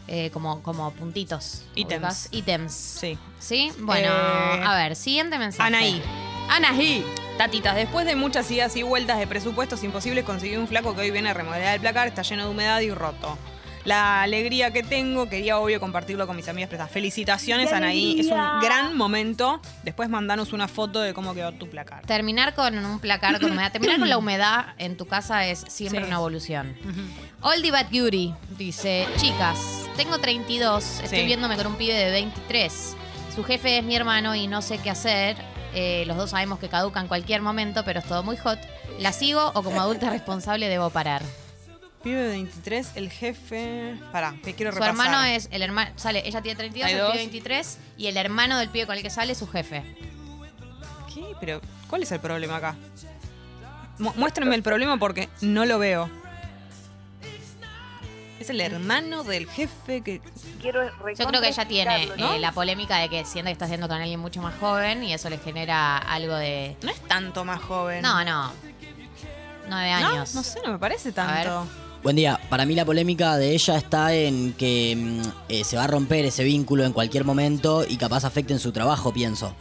Eh, 0.09 0.29
como, 0.31 0.63
como 0.63 0.91
puntitos. 0.91 1.63
Ítems. 1.75 2.29
Ítems. 2.31 2.71
Sí. 2.73 3.17
¿Sí? 3.39 3.71
Bueno, 3.79 4.07
Eh, 4.09 4.63
a 4.65 4.73
ver, 4.75 4.95
siguiente 4.95 5.37
mensaje. 5.37 5.67
Anaí. 5.67 6.01
Anaí. 6.49 7.03
Tatitas, 7.37 7.75
después 7.75 8.05
de 8.05 8.15
muchas 8.15 8.49
idas 8.49 8.75
y 8.77 8.83
vueltas 8.83 9.19
de 9.19 9.27
presupuestos 9.27 9.83
imposibles, 9.83 10.23
conseguí 10.23 10.55
un 10.55 10.67
flaco 10.67 10.95
que 10.95 11.01
hoy 11.01 11.11
viene 11.11 11.29
a 11.29 11.33
remodelar 11.33 11.75
el 11.75 11.81
placar, 11.81 12.07
está 12.07 12.21
lleno 12.23 12.45
de 12.45 12.49
humedad 12.49 12.79
y 12.79 12.89
roto. 12.89 13.37
La 13.87 14.21
alegría 14.21 14.71
que 14.71 14.83
tengo, 14.83 15.29
quería 15.29 15.57
obvio 15.59 15.79
compartirlo 15.79 16.27
con 16.27 16.35
mis 16.35 16.49
amigas 16.49 16.67
prestas. 16.67 16.91
Felicitaciones, 16.91 17.71
Anaí. 17.71 18.19
Es 18.19 18.25
un 18.27 18.59
gran 18.61 18.97
momento. 18.97 19.61
Después 19.83 20.09
mandanos 20.09 20.51
una 20.51 20.67
foto 20.67 20.99
de 20.99 21.13
cómo 21.13 21.33
quedó 21.33 21.53
tu 21.53 21.69
placar. 21.69 22.05
Terminar 22.05 22.53
con 22.53 22.77
un 22.77 22.99
placar 22.99 23.39
con 23.39 23.49
humedad. 23.49 23.71
Terminar 23.71 23.97
con 23.97 24.09
la 24.09 24.17
humedad 24.17 24.65
en 24.77 24.97
tu 24.97 25.05
casa 25.07 25.45
es 25.47 25.63
siempre 25.69 26.01
Sí. 26.01 26.05
una 26.07 26.17
evolución. 26.17 26.75
Oldie 27.41 27.71
But 27.71 27.89
Beauty 27.89 28.33
dice: 28.57 29.07
Chicas, 29.15 29.85
tengo 29.95 30.17
32, 30.19 30.99
estoy 31.05 31.19
Sí. 31.21 31.25
viéndome 31.25 31.55
con 31.55 31.67
un 31.67 31.75
pibe 31.75 31.93
de 31.93 32.11
23. 32.11 32.93
Su 33.33 33.45
jefe 33.45 33.77
es 33.77 33.85
mi 33.85 33.95
hermano 33.95 34.35
y 34.35 34.47
no 34.47 34.61
sé 34.61 34.79
qué 34.79 34.89
hacer. 34.89 35.37
Eh, 35.73 36.03
los 36.07 36.17
dos 36.17 36.31
sabemos 36.31 36.59
que 36.59 36.67
caduca 36.67 36.99
en 36.99 37.07
cualquier 37.07 37.41
momento, 37.41 37.85
pero 37.85 38.01
es 38.01 38.05
todo 38.05 38.21
muy 38.21 38.35
hot. 38.35 38.59
¿La 38.99 39.13
sigo 39.13 39.51
o 39.53 39.63
como 39.63 39.79
adulta 39.79 40.09
responsable 40.09 40.67
debo 40.67 40.89
parar? 40.89 41.21
Pibe 42.03 42.21
de 42.21 42.29
23, 42.29 42.91
el 42.95 43.09
jefe. 43.09 43.97
Pará, 44.11 44.35
que 44.43 44.53
quiero 44.53 44.71
Su 44.71 44.75
repasar. 44.79 44.89
hermano 45.07 45.23
es 45.25 45.49
el 45.51 45.61
hermano. 45.61 45.91
Sale, 45.95 46.21
ella 46.27 46.41
tiene 46.41 46.55
32, 46.57 46.87
Hay 46.87 46.93
el 46.93 46.99
dos. 46.99 47.11
pibe 47.11 47.21
23. 47.23 47.77
Y 47.97 48.07
el 48.07 48.17
hermano 48.17 48.57
del 48.59 48.69
pibe 48.69 48.85
con 48.85 48.95
el 48.95 49.03
que 49.03 49.09
sale 49.09 49.31
es 49.33 49.37
su 49.39 49.47
jefe. 49.47 49.83
¿Qué? 51.13 51.25
Pero, 51.39 51.59
¿cuál 51.89 52.03
es 52.03 52.11
el 52.11 52.19
problema 52.19 52.57
acá? 52.57 52.75
Mu- 53.97 54.13
muéstrenme 54.15 54.55
el 54.55 54.63
problema 54.63 54.97
porque 54.97 55.27
no 55.41 55.65
lo 55.65 55.79
veo. 55.79 56.09
Es 58.39 58.51
el 58.51 58.61
hermano 58.61 59.23
del 59.23 59.47
jefe 59.49 60.01
que. 60.01 60.21
Yo 60.61 61.27
creo 61.27 61.41
que 61.41 61.47
ella 61.49 61.67
tiene 61.67 62.05
¿no? 62.17 62.33
eh, 62.35 62.39
la 62.39 62.51
polémica 62.51 62.97
de 62.99 63.09
que 63.09 63.25
siente 63.25 63.49
que 63.49 63.53
está 63.53 63.65
haciendo 63.65 63.87
con 63.87 63.97
alguien 63.99 64.19
mucho 64.19 64.41
más 64.43 64.53
joven 64.59 65.03
y 65.03 65.11
eso 65.13 65.29
le 65.31 65.39
genera 65.39 65.97
algo 65.97 66.35
de. 66.35 66.77
No 66.83 66.91
es 66.91 67.01
tanto 67.07 67.43
más 67.43 67.59
joven. 67.61 68.03
No, 68.03 68.23
no. 68.23 68.51
Nueve 69.67 69.89
¿No? 70.01 70.07
años. 70.09 70.35
No 70.35 70.43
sé, 70.43 70.59
no 70.63 70.71
me 70.71 70.77
parece 70.79 71.09
A 71.09 71.13
tanto. 71.13 71.67
Buen 72.07 72.15
día. 72.15 72.39
Para 72.49 72.65
mí 72.65 72.73
la 72.73 72.85
polémica 72.85 73.35
de 73.35 73.51
ella 73.51 73.75
está 73.75 74.13
en 74.13 74.53
que 74.53 74.95
mm, 74.95 75.21
eh, 75.49 75.65
se 75.65 75.75
va 75.75 75.83
a 75.83 75.87
romper 75.87 76.23
ese 76.23 76.45
vínculo 76.45 76.85
en 76.85 76.93
cualquier 76.93 77.25
momento 77.25 77.83
y 77.85 77.97
capaz 77.97 78.23
afecte 78.23 78.53
en 78.53 78.59
su 78.59 78.71
trabajo, 78.71 79.11
pienso. 79.11 79.53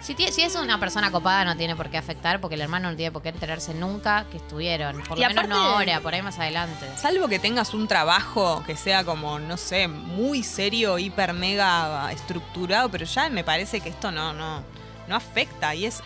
Si, 0.00 0.14
es 0.16 0.54
una 0.54 0.78
persona 0.78 1.10
copada 1.10 1.44
no 1.44 1.56
tiene 1.56 1.74
por 1.74 1.90
qué 1.90 1.98
afectar 1.98 2.40
porque 2.40 2.54
el 2.54 2.60
hermano 2.60 2.88
no 2.88 2.96
tiene 2.96 3.10
por 3.10 3.22
qué 3.22 3.30
enterarse 3.30 3.74
nunca 3.74 4.26
que 4.30 4.36
estuvieron. 4.36 5.02
Por 5.02 5.18
lo 5.18 5.24
Y 5.24 5.26
menos 5.26 5.48
no 5.48 5.56
ahora, 5.56 5.98
por 5.98 6.14
ahí 6.14 6.22
más 6.22 6.38
adelante. 6.38 6.86
Salvo 6.96 7.26
que 7.26 7.40
tengas 7.40 7.74
un 7.74 7.88
trabajo 7.88 8.62
que 8.64 8.76
sea 8.76 9.02
como, 9.02 9.40
no 9.40 9.56
sé, 9.56 9.88
muy 9.88 10.44
serio, 10.44 11.00
hiper 11.00 11.32
mega 11.32 12.12
estructurado, 12.12 12.90
pero 12.90 13.06
ya 13.06 13.28
me 13.28 13.42
parece 13.42 13.80
que 13.80 13.88
esto 13.88 14.12
no, 14.12 14.32
no, 14.32 14.62
no 15.08 15.16
afecta. 15.16 15.74
Y 15.74 15.86
es. 15.86 16.00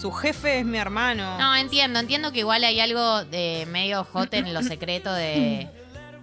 Su 0.00 0.12
jefe 0.12 0.60
es 0.60 0.64
mi 0.64 0.78
hermano. 0.78 1.36
No, 1.38 1.54
entiendo, 1.54 1.98
entiendo 1.98 2.32
que 2.32 2.38
igual 2.40 2.64
hay 2.64 2.80
algo 2.80 3.24
de 3.24 3.66
medio 3.68 4.04
hot 4.04 4.32
en 4.34 4.54
lo 4.54 4.62
secreto 4.62 5.12
de, 5.12 5.68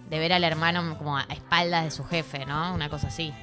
de 0.10 0.20
ver 0.20 0.34
al 0.34 0.44
hermano 0.44 0.98
como 0.98 1.18
a 1.18 1.24
espaldas 1.30 1.84
de 1.84 1.92
su 1.92 2.04
jefe, 2.04 2.46
¿no? 2.46 2.74
Una 2.74 2.90
cosa 2.90 3.08
así. 3.08 3.34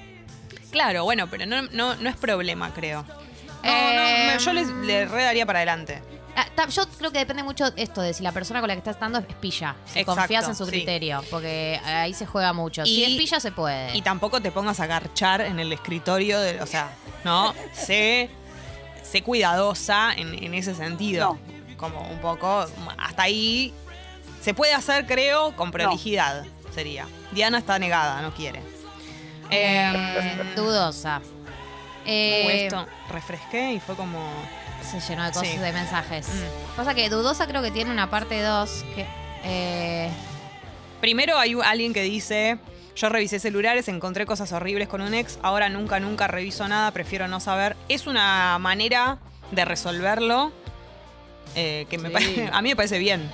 Claro, 0.72 1.04
bueno, 1.04 1.28
pero 1.30 1.46
no, 1.46 1.62
no, 1.70 1.94
no 1.94 2.08
es 2.10 2.16
problema, 2.16 2.72
creo. 2.74 3.04
No, 3.62 3.70
no, 3.70 4.02
me- 4.32 4.36
yo 4.40 4.52
le, 4.52 4.64
le 4.84 5.06
redaría 5.06 5.46
para 5.46 5.60
adelante. 5.60 6.02
Ah, 6.36 6.46
ta- 6.52 6.66
Yo 6.68 6.82
creo 6.98 7.12
que 7.12 7.18
depende 7.18 7.44
mucho 7.44 7.66
esto 7.76 8.02
de 8.02 8.12
si 8.12 8.24
la 8.24 8.32
persona 8.32 8.58
con 8.58 8.66
la 8.66 8.74
que 8.74 8.78
estás 8.80 8.96
estando 8.96 9.20
es 9.20 9.26
pilla. 9.36 9.76
Si 9.86 10.00
Exacto, 10.00 10.16
confías 10.20 10.48
en 10.48 10.56
su 10.56 10.64
sí. 10.64 10.72
criterio. 10.72 11.22
Porque 11.30 11.80
ahí 11.84 12.12
se 12.12 12.26
juega 12.26 12.52
mucho. 12.52 12.84
si 12.84 12.90
Y- 12.90 13.04
es 13.04 13.16
pilla, 13.16 13.38
se 13.38 13.52
puede. 13.52 13.96
Y 13.96 14.02
tampoco 14.02 14.40
te 14.42 14.50
pongas 14.50 14.80
a 14.80 14.86
garchar 14.86 15.42
en 15.42 15.60
el 15.60 15.72
escritorio, 15.72 16.40
de, 16.40 16.60
o 16.60 16.66
sea, 16.66 16.90
¿no? 17.24 17.54
sé, 17.72 18.30
sé 19.04 19.23
cuidadosa 19.23 20.12
en, 20.16 20.42
en 20.42 20.54
ese 20.54 20.75
sentido. 20.75 21.38
Como 21.76 22.00
un 22.08 22.18
poco, 22.18 22.66
hasta 22.99 23.23
ahí 23.23 23.73
se 24.40 24.54
puede 24.54 24.75
hacer, 24.75 25.06
creo, 25.06 25.54
con 25.56 25.70
prolijidad, 25.70 26.44
sería. 26.75 27.06
Diana 27.32 27.58
está 27.58 27.78
negada, 27.78 28.20
no 28.23 28.32
quiere. 28.34 28.61
Eh, 29.50 29.92
dudosa. 30.56 31.20
Eh, 32.06 32.64
esto 32.66 32.87
refresqué 33.11 33.73
y 33.73 33.80
fue 33.80 33.94
como... 33.96 34.28
se 34.82 35.00
llenó 35.00 35.25
de 35.25 35.30
cosas 35.32 35.49
Sí. 35.49 35.56
de 35.58 35.73
mensajes. 35.73 36.28
Mm. 36.28 36.76
Pasa 36.76 36.94
que 36.94 37.08
dudosa 37.08 37.46
creo 37.46 37.62
que 37.62 37.70
tiene 37.70 37.90
una 37.90 38.11
parte 38.11 38.40
2 38.42 38.84
que. 38.94 39.06
eh, 39.44 40.11
Primero 41.00 41.38
hay 41.38 41.54
alguien 41.64 41.92
que 41.92 42.02
dice, 42.02 42.58
yo 42.96 43.08
revisé 43.08 43.38
celulares, 43.40 43.88
encontré 43.88 44.24
cosas 44.26 44.52
horribles 44.52 44.88
con 44.88 45.00
un 45.00 45.14
ex, 45.14 45.38
ahora 45.42 45.68
nunca, 45.68 45.98
nunca 46.00 46.28
reviso 46.28 46.66
nada, 46.68 46.90
prefiero 46.92 47.26
no 47.28 47.40
saber. 47.40 47.76
Es 47.88 48.06
una 48.06 48.56
manera 48.58 49.18
de 49.50 49.64
resolverlo 49.64 50.52
eh, 51.54 51.86
que 51.90 51.98
me 51.98 52.16
Sí. 52.18 52.44
a 52.52 52.62
mí 52.62 52.68
me 52.70 52.76
parece 52.76 52.98
bien. 52.98 53.28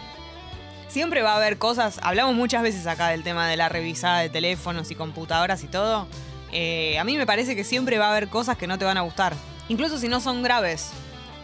Siempre 0.88 1.22
va 1.22 1.34
a 1.34 1.36
haber 1.36 1.58
cosas, 1.58 2.00
hablamos 2.02 2.34
muchas 2.34 2.62
veces 2.62 2.86
acá 2.86 3.08
del 3.08 3.22
tema 3.22 3.48
de 3.48 3.56
la 3.56 3.68
revisada 3.68 4.20
de 4.20 4.28
teléfonos 4.28 4.90
y 4.90 4.94
computadoras 4.94 5.62
y 5.62 5.68
todo. 5.68 6.08
Eh, 6.52 6.98
a 6.98 7.04
mí 7.04 7.16
me 7.16 7.26
parece 7.26 7.54
que 7.54 7.62
siempre 7.62 7.98
va 7.98 8.06
a 8.06 8.10
haber 8.10 8.28
cosas 8.28 8.56
que 8.56 8.66
no 8.66 8.76
te 8.76 8.84
van 8.84 8.96
a 8.96 9.02
gustar, 9.02 9.34
incluso 9.68 9.98
si 9.98 10.08
no 10.08 10.20
son 10.20 10.42
graves. 10.42 10.90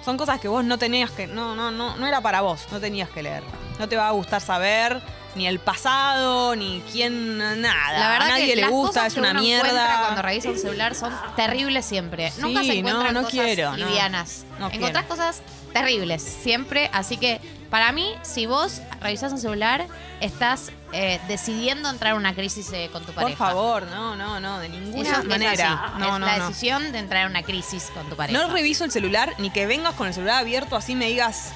Son 0.05 0.17
cosas 0.17 0.41
que 0.41 0.49
vos 0.49 0.65
no 0.65 0.79
tenías 0.79 1.11
que, 1.11 1.27
no, 1.27 1.55
no, 1.55 1.71
no, 1.71 1.97
no 1.97 2.07
era 2.07 2.21
para 2.21 2.41
vos, 2.41 2.67
no 2.71 2.81
tenías 2.81 3.09
que 3.11 3.23
leer. 3.23 3.43
No 3.79 3.89
te 3.89 3.97
va 3.97 4.09
a 4.09 4.13
gustar 4.13 4.41
saber 4.41 5.01
ni 5.37 5.47
el 5.47 5.59
pasado, 5.61 6.57
ni 6.57 6.83
quién, 6.91 7.39
nada. 7.39 7.93
la 7.93 8.09
verdad 8.09 8.27
a 8.27 8.31
nadie 8.31 8.47
que 8.47 8.57
le 8.57 8.63
las 8.63 8.71
gusta, 8.71 8.89
cosas 9.01 9.07
es 9.09 9.15
que 9.15 9.21
una 9.21 9.31
uno 9.33 9.41
mierda. 9.41 9.99
cuando 10.01 10.23
revisa 10.23 10.49
un 10.51 10.59
celular 10.59 10.95
son 10.95 11.13
terribles 11.37 11.85
siempre. 11.85 12.33
Nunca 12.39 12.61
Sí, 12.63 12.67
se 12.69 12.79
encuentran 12.79 13.15
no, 13.15 13.21
no 13.21 13.27
cosas 13.29 13.45
quiero, 13.45 13.71
no. 13.77 13.87
livianas. 13.87 14.45
No 14.59 14.67
Encontrás 14.71 15.05
quiero. 15.05 15.09
cosas 15.09 15.43
terribles 15.73 16.23
siempre. 16.23 16.91
Así 16.93 17.17
que 17.19 17.41
para 17.71 17.93
mí, 17.93 18.15
si 18.23 18.47
vos 18.47 18.81
revisás 19.01 19.33
un 19.33 19.39
celular, 19.39 19.87
estás 20.21 20.71
eh, 20.93 21.21
decidiendo 21.29 21.91
entrar 21.91 22.13
en 22.13 22.19
una 22.19 22.35
crisis 22.35 22.71
eh, 22.73 22.89
con 22.93 23.03
tu 23.05 23.13
Por 23.13 23.25
pareja. 23.25 23.37
favor, 23.37 23.83
no, 23.89 24.17
no, 24.17 24.41
no, 24.41 24.59
de 24.61 24.69
ninguna 24.71 25.03
Eso 25.11 25.21
es 25.21 25.25
manera. 25.27 25.73
así. 25.73 25.99
No, 25.99 26.07
es 26.07 26.13
no, 26.13 26.19
la 26.27 26.39
no. 26.39 26.49
decisión 26.49 26.93
de 26.93 26.99
entrar 26.99 27.25
en 27.25 27.31
una 27.33 27.43
crisis 27.43 27.91
con 27.93 28.09
tu 28.09 28.17
pareja. 28.17 28.39
No 28.41 28.49
reviso 28.53 28.85
el 28.85 28.91
celular, 28.93 29.35
ni 29.39 29.51
que 29.51 29.67
vengas 29.67 29.95
con 29.95 30.07
el 30.07 30.15
celular 30.15 30.39
abierto 30.39 30.77
así 30.77 30.95
me 30.95 31.09
digas, 31.09 31.53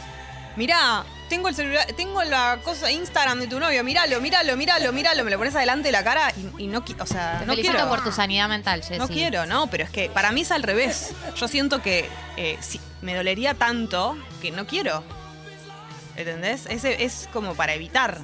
mirá, 0.57 1.05
tengo 1.31 1.49
el 1.49 1.55
celular, 1.55 1.87
tengo 1.97 2.23
la 2.25 2.59
cosa 2.63 2.91
Instagram 2.91 3.41
de 3.41 3.47
tu 3.47 3.59
novio, 3.59 3.83
míralo, 3.83 4.21
míralo, 4.21 4.55
míralo, 4.59 4.93
míralo, 4.93 5.25
me 5.25 5.31
lo 5.31 5.39
pones 5.39 5.55
adelante 5.57 5.89
de 5.89 5.93
la 5.93 6.05
cara 6.05 6.31
y, 6.59 6.65
y 6.65 6.67
no, 6.67 6.85
qui- 6.85 7.01
o 7.01 7.07
sea, 7.07 7.39
Te 7.39 7.47
no 7.47 7.55
quiero. 7.55 7.89
por 7.89 8.05
tu 8.05 8.13
sanidad 8.13 8.49
mental, 8.51 8.83
Jessy. 8.83 8.99
No 8.99 9.09
quiero, 9.09 9.47
no, 9.47 9.69
pero 9.69 9.85
es 9.85 9.91
que 9.91 10.11
para 10.11 10.31
mí 10.33 10.43
es 10.43 10.51
al 10.51 10.63
revés. 10.63 11.13
Yo 11.37 11.49
siento 11.49 11.81
que 11.81 12.07
eh, 12.37 12.59
si- 12.61 12.81
me 13.01 13.15
dolería 13.15 13.55
tanto 13.55 14.19
que 14.43 14.51
no 14.51 14.67
quiero. 14.67 15.03
¿Entendés? 16.17 16.67
Ese 16.69 17.03
es 17.05 17.29
como 17.33 17.55
para 17.55 17.73
evitar. 17.73 18.19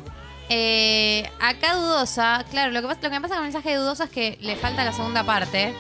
Eh, 0.48 1.30
acá 1.40 1.74
dudosa, 1.74 2.44
claro, 2.50 2.70
lo 2.72 2.82
que, 2.82 2.88
pasa, 2.88 3.00
lo 3.02 3.08
que 3.10 3.14
me 3.16 3.20
pasa 3.22 3.34
con 3.36 3.44
el 3.46 3.52
mensaje 3.52 3.70
de 3.70 3.76
dudosa 3.76 4.04
es 4.04 4.10
que 4.10 4.38
le 4.42 4.56
falta 4.56 4.84
la 4.84 4.92
segunda 4.92 5.24
parte. 5.24 5.74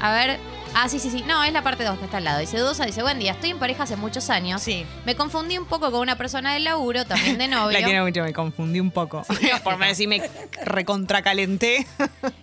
A 0.00 0.12
ver. 0.12 0.38
Ah, 0.74 0.88
sí, 0.88 0.98
sí, 0.98 1.10
sí. 1.10 1.24
No, 1.26 1.42
es 1.42 1.52
la 1.52 1.62
parte 1.62 1.84
2 1.84 1.98
que 1.98 2.04
está 2.04 2.18
al 2.18 2.24
lado. 2.24 2.38
Dice 2.38 2.58
dudosa, 2.58 2.86
dice, 2.86 3.02
buen 3.02 3.18
día, 3.18 3.32
estoy 3.32 3.50
en 3.50 3.58
pareja 3.58 3.82
hace 3.82 3.96
muchos 3.96 4.30
años. 4.30 4.62
Sí. 4.62 4.86
Me 5.04 5.16
confundí 5.16 5.58
un 5.58 5.66
poco 5.66 5.90
con 5.90 6.00
una 6.00 6.16
persona 6.16 6.54
del 6.54 6.64
laburo, 6.64 7.04
también 7.04 7.38
de 7.38 7.48
novio. 7.48 7.78
La 7.78 7.84
quiero 7.84 8.04
mucho, 8.04 8.22
me 8.22 8.32
confundí 8.32 8.78
un 8.80 8.90
poco. 8.90 9.24
Por 9.64 9.76
me 9.78 9.88
decir, 9.88 10.08
me 10.08 10.22
recontracalenté. 10.64 11.86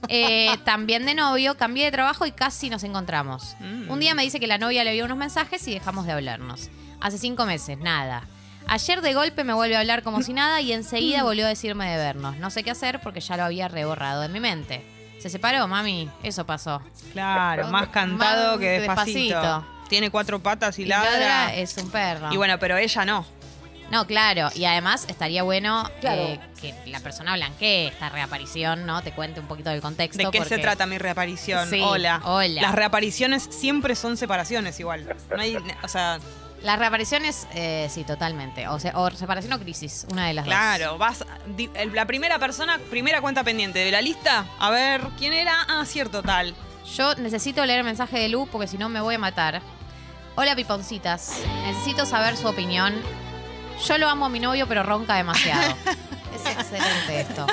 Eh, 0.09 0.55
también 0.63 1.05
de 1.05 1.13
novio, 1.13 1.57
cambié 1.57 1.83
de 1.83 1.91
trabajo 1.91 2.25
y 2.25 2.31
casi 2.31 2.69
nos 2.69 2.83
encontramos. 2.85 3.57
Mm. 3.59 3.91
Un 3.91 3.99
día 3.99 4.15
me 4.15 4.23
dice 4.23 4.39
que 4.39 4.47
la 4.47 4.57
novia 4.57 4.85
le 4.85 4.93
vio 4.93 5.03
unos 5.03 5.17
mensajes 5.17 5.67
y 5.67 5.73
dejamos 5.73 6.05
de 6.05 6.13
hablarnos. 6.13 6.69
Hace 7.01 7.17
cinco 7.17 7.45
meses, 7.45 7.77
nada. 7.77 8.23
Ayer 8.67 9.01
de 9.01 9.13
golpe 9.13 9.43
me 9.43 9.53
vuelve 9.53 9.75
a 9.75 9.81
hablar 9.81 10.03
como 10.03 10.23
si 10.23 10.31
nada 10.31 10.61
y 10.61 10.71
enseguida 10.71 11.23
volvió 11.23 11.45
a 11.45 11.49
decirme 11.49 11.89
de 11.91 11.97
vernos. 11.97 12.37
No 12.37 12.49
sé 12.51 12.63
qué 12.63 12.71
hacer 12.71 13.01
porque 13.01 13.19
ya 13.19 13.35
lo 13.35 13.43
había 13.43 13.67
reborrado 13.67 14.21
de 14.21 14.29
mi 14.29 14.39
mente. 14.39 14.81
Se 15.19 15.29
separó, 15.29 15.67
mami. 15.67 16.09
Eso 16.23 16.45
pasó. 16.45 16.81
Claro, 17.13 17.67
más 17.69 17.87
cantado 17.89 18.51
Más 18.51 18.59
que 18.59 18.79
despacito. 18.79 19.35
despacito. 19.35 19.65
Tiene 19.89 20.11
cuatro 20.11 20.39
patas 20.39 20.77
y, 20.79 20.83
Y 20.83 20.85
ladra. 20.85 21.11
ladra 21.11 21.55
es 21.55 21.77
un 21.77 21.89
perro. 21.89 22.31
Y 22.31 22.37
bueno, 22.37 22.59
pero 22.59 22.77
ella 22.77 23.05
no. 23.05 23.25
No, 23.89 24.05
claro, 24.05 24.49
y 24.53 24.65
además 24.65 25.05
estaría 25.07 25.43
bueno 25.43 25.89
Claro. 26.01 26.21
eh, 26.21 26.39
que 26.59 26.75
la 26.87 26.99
persona 26.99 27.35
blanquee 27.35 27.87
esta 27.87 28.09
reaparición, 28.09 28.85
¿no? 28.85 29.01
Te 29.01 29.13
cuente 29.13 29.39
un 29.39 29.47
poquito 29.47 29.69
del 29.69 29.79
contexto. 29.81 30.21
¿De 30.21 30.29
qué 30.29 30.43
se 30.43 30.57
trata 30.57 30.85
mi 30.85 30.97
reaparición? 30.97 31.69
Sí, 31.69 31.79
hola. 31.81 32.19
hola. 32.25 32.61
Las 32.63 32.75
reapariciones 32.75 33.43
siempre 33.49 33.95
son 33.95 34.17
separaciones 34.17 34.77
igual. 34.81 35.15
No 35.33 35.41
hay, 35.41 35.57
o 35.83 35.87
sea, 35.87 36.19
Las 36.63 36.79
reapariciones, 36.79 37.47
eh, 37.53 37.87
sí, 37.89 38.03
totalmente. 38.03 38.67
O, 38.67 38.79
sea, 38.79 38.93
o 38.97 39.09
separación 39.11 39.53
o 39.53 39.59
crisis, 39.59 40.05
una 40.11 40.27
de 40.27 40.33
las 40.33 40.45
dos. 40.45 40.53
claro, 40.53 40.97
vas 40.97 41.23
di- 41.55 41.69
el- 41.75 41.93
la 41.93 42.05
primera 42.07 42.39
persona, 42.39 42.79
primera 42.89 43.21
cuenta 43.21 43.43
pendiente 43.43 43.79
de 43.79 43.91
la 43.91 44.01
lista, 44.01 44.45
a 44.59 44.69
ver 44.71 45.01
quién 45.17 45.33
era, 45.33 45.55
ah, 45.69 45.85
cierto 45.85 46.23
tal. 46.23 46.55
Yo 46.95 47.13
necesito 47.15 47.65
leer 47.65 47.79
el 47.79 47.85
mensaje 47.85 48.17
de 48.19 48.29
Lu 48.29 48.47
porque 48.51 48.67
si 48.67 48.77
no 48.77 48.89
me 48.89 49.01
voy 49.01 49.15
a 49.15 49.19
matar. 49.19 49.61
Hola, 50.35 50.55
piponcitas. 50.55 51.41
Necesito 51.65 52.05
saber 52.05 52.37
su 52.37 52.47
opinión. 52.47 52.93
Yo 53.87 53.97
lo 53.97 54.09
amo 54.09 54.25
a 54.25 54.29
mi 54.29 54.39
novio, 54.39 54.67
pero 54.67 54.83
ronca 54.83 55.15
demasiado. 55.15 55.75
es 56.35 56.45
excelente 56.45 57.21
esto. 57.21 57.45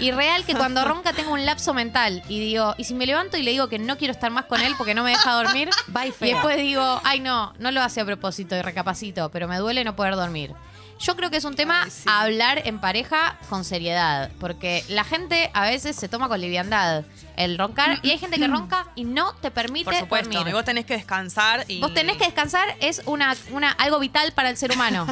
Y 0.00 0.10
real 0.10 0.44
que 0.44 0.54
cuando 0.54 0.84
ronca 0.84 1.12
tengo 1.12 1.32
un 1.32 1.44
lapso 1.46 1.74
mental 1.74 2.22
y 2.28 2.40
digo, 2.40 2.74
y 2.78 2.84
si 2.84 2.94
me 2.94 3.06
levanto 3.06 3.36
y 3.36 3.42
le 3.42 3.50
digo 3.52 3.68
que 3.68 3.78
no 3.78 3.96
quiero 3.96 4.12
estar 4.12 4.30
más 4.30 4.44
con 4.46 4.60
él 4.60 4.74
porque 4.76 4.94
no 4.94 5.02
me 5.04 5.10
deja 5.10 5.32
dormir, 5.32 5.70
Bye, 5.88 6.12
y 6.20 6.32
después 6.32 6.56
digo, 6.58 7.00
ay 7.04 7.20
no, 7.20 7.52
no 7.58 7.70
lo 7.70 7.82
hace 7.82 8.00
a 8.00 8.04
propósito 8.04 8.56
y 8.56 8.62
recapacito, 8.62 9.30
pero 9.30 9.48
me 9.48 9.56
duele 9.58 9.84
no 9.84 9.96
poder 9.96 10.16
dormir. 10.16 10.52
Yo 10.98 11.14
creo 11.14 11.28
que 11.30 11.36
es 11.36 11.44
un 11.44 11.54
tema 11.56 11.82
Ay, 11.84 11.90
sí. 11.90 12.04
a 12.06 12.22
hablar 12.22 12.62
en 12.64 12.80
pareja 12.80 13.36
con 13.50 13.64
seriedad, 13.66 14.30
porque 14.40 14.82
la 14.88 15.04
gente 15.04 15.50
a 15.52 15.66
veces 15.68 15.94
se 15.94 16.08
toma 16.08 16.26
con 16.28 16.40
liviandad 16.40 17.04
el 17.36 17.58
roncar 17.58 17.98
y 18.02 18.12
hay 18.12 18.18
gente 18.18 18.38
que 18.38 18.48
ronca 18.48 18.86
y 18.94 19.04
no 19.04 19.34
te 19.34 19.50
permite 19.50 19.84
Por 19.84 19.94
supuesto, 19.94 20.30
dormir. 20.30 20.48
y 20.48 20.54
vos 20.54 20.64
tenés 20.64 20.86
que 20.86 20.94
descansar 20.94 21.66
y 21.68 21.80
Vos 21.80 21.92
tenés 21.92 22.16
que 22.16 22.24
descansar, 22.24 22.66
es 22.80 23.02
una, 23.04 23.36
una, 23.50 23.72
algo 23.72 23.98
vital 23.98 24.32
para 24.32 24.48
el 24.48 24.56
ser 24.56 24.72
humano. 24.72 25.06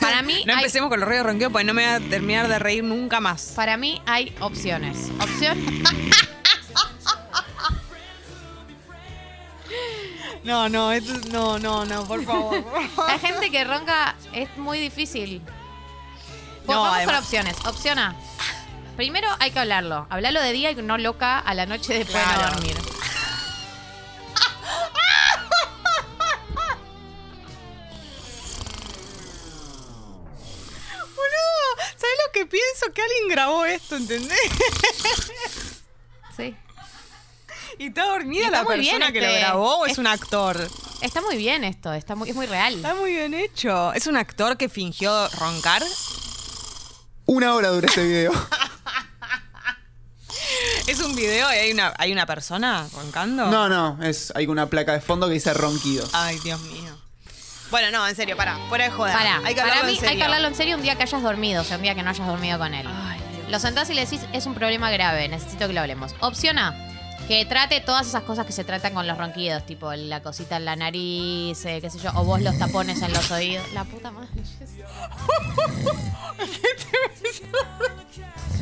Para 0.00 0.22
mí 0.22 0.42
no 0.46 0.52
hay- 0.52 0.58
empecemos 0.60 0.88
con 0.90 1.00
los 1.00 1.08
ruidos 1.08 1.24
de 1.24 1.30
ronqueo 1.32 1.50
porque 1.50 1.64
no 1.64 1.74
me 1.74 1.84
voy 1.84 2.06
a 2.06 2.08
terminar 2.10 2.48
de 2.48 2.58
reír 2.58 2.84
nunca 2.84 3.20
más. 3.20 3.52
Para 3.56 3.76
mí 3.76 4.00
hay 4.06 4.34
opciones. 4.40 5.10
Opción, 5.20 5.58
No, 10.44 10.68
no, 10.68 10.90
esto- 10.92 11.20
no, 11.30 11.58
no, 11.58 11.84
no, 11.84 12.04
por 12.06 12.24
favor. 12.26 12.64
la 13.06 13.18
gente 13.18 13.50
que 13.50 13.64
ronca 13.64 14.16
es 14.32 14.48
muy 14.56 14.78
difícil. 14.78 15.40
Pues 16.66 16.76
No, 16.76 16.82
vamos 16.82 16.96
además- 16.96 17.14
con 17.16 17.24
opciones. 17.24 17.56
Opción 17.66 17.98
A. 17.98 18.14
Primero 18.96 19.28
hay 19.38 19.50
que 19.52 19.58
hablarlo. 19.60 20.06
Hablarlo 20.10 20.40
de 20.42 20.52
día 20.52 20.70
y 20.72 20.74
no 20.76 20.98
loca 20.98 21.38
a 21.38 21.54
la 21.54 21.64
noche 21.66 21.94
después 21.94 22.18
de 22.18 22.34
Claro. 22.34 22.42
no 22.50 22.56
dormir. 22.56 22.76
Lo 32.86 32.92
que 32.92 33.02
alguien 33.02 33.28
grabó 33.28 33.64
esto, 33.64 33.96
¿entendés? 33.96 34.38
Sí. 36.36 36.56
¿Y 37.78 37.86
está 37.88 38.06
dormida 38.06 38.40
Y 38.42 38.44
está 38.44 38.58
la 38.58 38.64
muy 38.64 38.78
bien 38.80 38.92
persona 38.98 39.12
que 39.12 39.20
lo 39.20 39.26
este- 39.26 39.38
grabó 39.40 39.76
o 39.78 39.86
es 39.86 39.92
es- 39.92 39.98
un 39.98 40.06
actor? 40.06 40.68
Está 41.00 41.20
muy 41.20 41.36
bien 41.36 41.64
esto, 41.64 41.92
está 41.92 42.14
muy, 42.14 42.30
es 42.30 42.36
muy 42.36 42.46
real. 42.46 42.74
Está 42.76 42.94
muy 42.94 43.10
bien 43.12 43.34
hecho. 43.34 43.92
¿Es 43.92 44.06
un 44.06 44.16
actor 44.16 44.56
que 44.56 44.68
fingió 44.68 45.28
roncar? 45.30 45.82
Una 47.26 47.54
hora 47.54 47.68
dura 47.70 47.86
este 47.88 48.04
video. 48.04 48.32
¿Es 50.86 51.00
un 51.00 51.14
video 51.14 51.48
y 51.52 51.56
hay 51.56 51.72
una, 51.72 51.92
hay 51.98 52.12
una 52.12 52.26
persona 52.26 52.88
roncando? 52.94 53.46
No, 53.46 53.68
no, 53.68 53.98
es, 54.02 54.32
hay 54.34 54.46
una 54.46 54.66
placa 54.66 54.92
de 54.92 55.00
fondo 55.00 55.26
que 55.28 55.34
dice 55.34 55.52
ronquidos. 55.54 56.10
Ay, 56.12 56.38
Dios 56.40 56.60
mío. 56.62 56.81
Bueno, 57.72 57.90
no, 57.90 58.06
en 58.06 58.14
serio, 58.14 58.36
para, 58.36 58.58
fuera 58.68 58.84
de 58.84 58.90
joder. 58.90 59.16
Pará, 59.16 59.40
hay 59.42 59.54
que 59.54 59.62
para 59.62 59.82
mí 59.84 59.92
en 59.92 59.96
serio. 59.96 60.10
hay 60.10 60.16
que 60.18 60.24
hablarlo 60.24 60.48
en 60.48 60.54
serio 60.54 60.76
un 60.76 60.82
día 60.82 60.94
que 60.94 61.04
hayas 61.04 61.22
dormido, 61.22 61.62
o 61.62 61.64
sea, 61.64 61.78
un 61.78 61.82
día 61.82 61.94
que 61.94 62.02
no 62.02 62.10
hayas 62.10 62.26
dormido 62.26 62.58
con 62.58 62.74
él. 62.74 62.86
Ay, 62.86 63.18
Dios. 63.34 63.50
Lo 63.50 63.58
sentás 63.58 63.88
y 63.88 63.94
le 63.94 64.02
decís, 64.02 64.20
es 64.34 64.44
un 64.44 64.52
problema 64.52 64.90
grave, 64.90 65.26
necesito 65.26 65.66
que 65.66 65.72
lo 65.72 65.80
hablemos. 65.80 66.14
Opción 66.20 66.58
A, 66.58 66.76
que 67.28 67.46
trate 67.46 67.80
todas 67.80 68.06
esas 68.06 68.24
cosas 68.24 68.44
que 68.44 68.52
se 68.52 68.64
tratan 68.64 68.92
con 68.92 69.06
los 69.06 69.16
ronquidos, 69.16 69.64
tipo 69.64 69.90
la 69.94 70.22
cosita 70.22 70.58
en 70.58 70.66
la 70.66 70.76
nariz, 70.76 71.64
eh, 71.64 71.78
qué 71.80 71.88
sé 71.88 71.98
yo, 71.98 72.10
o 72.14 72.24
vos 72.24 72.42
los 72.42 72.58
tapones 72.58 73.00
en 73.00 73.10
los 73.10 73.30
oídos. 73.30 73.66
La 73.72 73.84
puta 73.84 74.10
madre. 74.10 74.28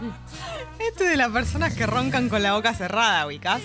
Esto 0.78 1.04
de 1.04 1.16
las 1.16 1.30
personas 1.30 1.74
que 1.74 1.86
roncan 1.86 2.28
con 2.28 2.42
la 2.42 2.54
boca 2.54 2.74
cerrada, 2.74 3.26
ubicás. 3.26 3.60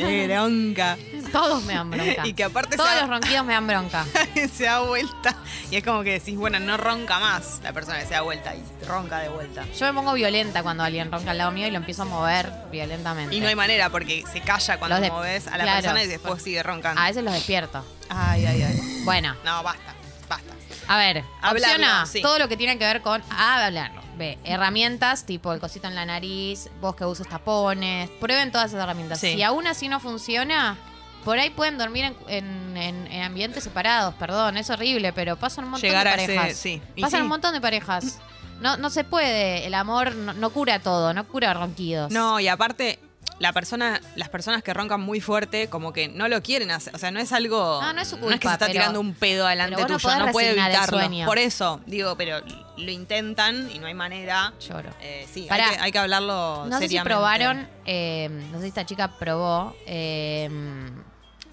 Eh, 0.00 0.26
ronca. 0.34 0.96
Todos 1.30 1.62
me 1.64 1.74
dan 1.74 1.90
bronca. 1.90 2.22
Y 2.26 2.32
que 2.32 2.44
aparte 2.44 2.76
Todos 2.78 2.94
los 3.00 3.08
ronquidos 3.10 3.44
me 3.44 3.52
dan 3.52 3.66
bronca. 3.66 4.06
se 4.54 4.64
da 4.64 4.80
vuelta. 4.80 5.36
Y 5.70 5.76
es 5.76 5.84
como 5.84 6.02
que 6.02 6.12
decís, 6.12 6.36
bueno, 6.36 6.58
no 6.58 6.78
ronca 6.78 7.18
más 7.18 7.60
la 7.62 7.72
persona 7.74 7.98
que 8.00 8.06
se 8.06 8.14
da 8.14 8.22
vuelta 8.22 8.54
y 8.54 8.62
ronca 8.86 9.18
de 9.18 9.28
vuelta. 9.28 9.66
Yo 9.78 9.86
me 9.86 9.92
pongo 9.92 10.14
violenta 10.14 10.62
cuando 10.62 10.84
alguien 10.84 11.12
ronca 11.12 11.32
al 11.32 11.38
lado 11.38 11.50
mío 11.50 11.66
y 11.66 11.70
lo 11.70 11.76
empiezo 11.76 12.02
a 12.02 12.06
mover 12.06 12.50
violentamente. 12.72 13.34
Y 13.36 13.40
no 13.40 13.48
hay 13.48 13.54
manera 13.56 13.90
porque 13.90 14.24
se 14.32 14.40
calla 14.40 14.78
cuando 14.78 15.00
de- 15.00 15.10
moves 15.10 15.46
a 15.48 15.58
la 15.58 15.64
claro. 15.64 15.82
persona 15.82 16.02
y 16.04 16.06
después 16.06 16.42
sigue 16.42 16.62
roncando. 16.62 17.00
A 17.02 17.06
veces 17.08 17.22
los 17.22 17.34
despierto. 17.34 17.84
Ay, 18.08 18.46
ay, 18.46 18.62
ay. 18.62 19.02
Bueno, 19.04 19.34
No, 19.44 19.62
basta, 19.62 19.94
basta. 20.30 20.54
A 20.86 20.96
ver, 20.96 21.22
Hablarlo, 21.42 21.58
opción 21.74 21.84
A, 21.84 22.06
sí. 22.06 22.22
todo 22.22 22.38
lo 22.38 22.48
que 22.48 22.56
tiene 22.56 22.78
que 22.78 22.86
ver 22.86 23.02
con 23.02 23.22
A, 23.30 23.66
hablarlo. 23.66 24.00
B, 24.18 24.38
herramientas, 24.44 25.24
tipo 25.24 25.52
el 25.52 25.60
cosito 25.60 25.86
en 25.88 25.94
la 25.94 26.04
nariz, 26.04 26.68
vos 26.80 26.94
que 26.96 27.04
uses 27.04 27.26
tapones, 27.28 28.10
prueben 28.20 28.52
todas 28.52 28.70
esas 28.70 28.82
herramientas. 28.82 29.18
Sí. 29.20 29.34
Si 29.34 29.42
aún 29.42 29.66
así 29.66 29.88
no 29.88 30.00
funciona, 30.00 30.76
por 31.24 31.38
ahí 31.38 31.50
pueden 31.50 31.78
dormir 31.78 32.04
en, 32.04 32.16
en- 32.28 32.76
en- 32.76 33.06
en 33.12 33.22
ambientes 33.22 33.64
separados, 33.64 34.14
perdón, 34.14 34.56
es 34.56 34.68
horrible, 34.70 35.12
pero 35.12 35.36
pasan 35.36 35.64
un 35.64 35.70
montón 35.72 35.88
Llegar 35.88 36.04
de 36.04 36.10
a 36.10 36.14
ese- 36.16 36.34
parejas. 36.36 36.56
sí. 36.58 36.82
Pasan 37.00 37.20
sí. 37.20 37.22
un 37.22 37.28
montón 37.28 37.54
de 37.54 37.60
parejas. 37.60 38.18
No, 38.60 38.76
no 38.76 38.90
se 38.90 39.04
puede, 39.04 39.66
el 39.66 39.74
amor 39.74 40.14
no, 40.16 40.32
no 40.32 40.50
cura 40.50 40.80
todo, 40.80 41.14
no 41.14 41.24
cura 41.28 41.54
ronquidos. 41.54 42.10
No, 42.10 42.40
y 42.40 42.48
aparte, 42.48 42.98
la 43.38 43.52
persona, 43.52 44.00
las 44.16 44.28
personas 44.28 44.62
que 44.62 44.74
roncan 44.74 45.00
muy 45.00 45.20
fuerte, 45.20 45.68
como 45.68 45.92
que 45.92 46.08
no 46.08 46.26
lo 46.28 46.42
quieren 46.42 46.70
hacer. 46.70 46.94
O 46.94 46.98
sea, 46.98 47.10
no 47.10 47.20
es 47.20 47.32
algo. 47.32 47.80
No, 47.80 47.92
no 47.92 48.00
es 48.00 48.08
su 48.08 48.16
No 48.16 48.30
es 48.30 48.32
que 48.34 48.40
culpa, 48.40 48.50
se 48.50 48.54
está 48.54 48.66
pero- 48.66 48.72
tirando 48.80 49.00
un 49.00 49.14
pedo 49.14 49.46
adelante 49.46 49.76
pero 49.76 49.84
vos 49.84 49.90
no 49.92 49.96
tuyo, 49.98 50.08
podés 50.08 50.26
no 50.26 50.32
puede 50.32 50.50
evitarlo. 50.50 51.26
Por 51.26 51.38
eso, 51.38 51.80
digo, 51.86 52.16
pero 52.16 52.40
lo 52.76 52.90
intentan 52.90 53.70
y 53.72 53.78
no 53.78 53.86
hay 53.86 53.94
manera. 53.94 54.52
Lloro. 54.60 54.90
Eh, 55.00 55.26
sí, 55.32 55.46
hay 55.50 55.62
que, 55.70 55.78
hay 55.80 55.92
que 55.92 55.98
hablarlo 55.98 56.66
No 56.66 56.78
sé 56.78 56.84
si 56.84 56.88
seriamente. 56.88 57.02
probaron, 57.04 57.68
eh, 57.86 58.28
no 58.50 58.58
sé 58.58 58.62
si 58.64 58.68
esta 58.68 58.84
chica 58.86 59.16
probó 59.18 59.76
eh, 59.86 60.48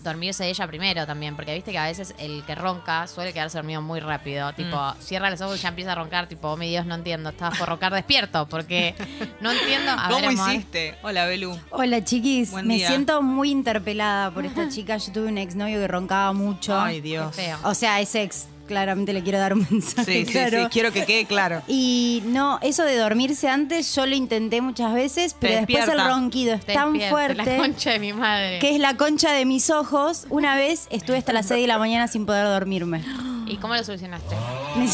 dormirse 0.09 0.47
ella 0.47 0.67
primero 0.67 1.05
también, 1.05 1.35
porque 1.35 1.53
viste 1.53 1.71
que 1.71 1.77
a 1.77 1.85
veces 1.85 2.15
el 2.17 2.43
que 2.45 2.55
ronca 2.55 3.07
suele 3.07 3.33
quedarse 3.33 3.57
dormido 3.57 3.81
muy 3.81 3.99
rápido. 3.99 4.53
Tipo, 4.53 4.75
Mm. 4.77 5.01
cierra 5.01 5.29
los 5.29 5.41
ojos 5.41 5.59
y 5.59 5.61
ya 5.61 5.69
empieza 5.69 5.91
a 5.91 5.95
roncar, 5.95 6.27
tipo, 6.27 6.49
oh 6.49 6.57
mi 6.57 6.69
Dios, 6.69 6.85
no 6.85 6.95
entiendo, 6.95 7.29
estabas 7.29 7.57
por 7.59 7.67
roncar 7.69 7.93
despierto, 7.93 8.47
porque 8.47 8.95
no 9.41 9.51
entiendo. 9.51 9.91
A 9.91 10.07
¿Cómo 10.09 10.21
ver, 10.27 10.31
hiciste? 10.33 10.95
Hola, 11.03 11.25
Belu. 11.25 11.59
Hola 11.71 12.03
chiquis, 12.03 12.51
Buen 12.51 12.67
me 12.67 12.75
día. 12.75 12.87
siento 12.87 13.21
muy 13.21 13.51
interpelada 13.51 14.31
por 14.31 14.45
esta 14.45 14.69
chica. 14.69 14.97
Yo 14.97 15.11
tuve 15.11 15.27
un 15.27 15.37
exnovio 15.37 15.79
que 15.79 15.87
roncaba 15.87 16.33
mucho. 16.33 16.79
Ay, 16.79 17.01
Dios. 17.01 17.35
feo. 17.35 17.57
O 17.63 17.73
sea, 17.73 17.99
ese 17.99 18.23
ex, 18.23 18.47
claramente 18.65 19.13
le 19.13 19.23
quiero 19.23 19.39
dar 19.39 19.53
un 19.53 19.65
mensaje. 19.69 20.11
Sí, 20.19 20.25
sí, 20.25 20.31
claro. 20.31 20.63
sí, 20.63 20.69
quiero 20.71 20.91
que 20.91 21.05
quede 21.05 21.25
claro. 21.25 21.61
Y 21.67 22.21
no, 22.25 22.59
eso 22.61 22.83
de 22.83 22.95
dormirse 22.97 23.47
antes, 23.49 23.93
yo 23.95 24.05
lo 24.05 24.15
intenté 24.15 24.61
muchas 24.61 24.93
veces, 24.93 25.35
pero 25.39 25.55
después 25.55 25.87
el 25.87 26.03
ronquido 26.05 26.53
es 26.55 26.65
Te 26.65 26.73
tan 26.73 26.93
despierta, 26.93 27.09
fuerte 27.15 27.43
La 27.57 27.57
concha 27.57 27.91
de 27.91 27.99
mi 27.99 28.13
madre. 28.13 28.59
que 28.59 28.73
es 28.75 28.79
la 28.79 28.95
concha 28.97 29.31
de 29.31 29.45
mis 29.45 29.69
ojos. 29.69 30.25
Una 30.29 30.55
vez 30.55 30.87
estuve 30.89 31.17
hasta 31.17 31.33
las 31.33 31.47
6 31.47 31.61
de 31.61 31.67
la 31.67 31.77
mañana 31.77 32.07
sin 32.07 32.25
poder 32.25 32.45
dormirme. 32.45 33.03
¿Y 33.47 33.57
cómo 33.57 33.75
lo 33.75 33.83
solucionaste? 33.83 34.35
Me. 34.75 34.87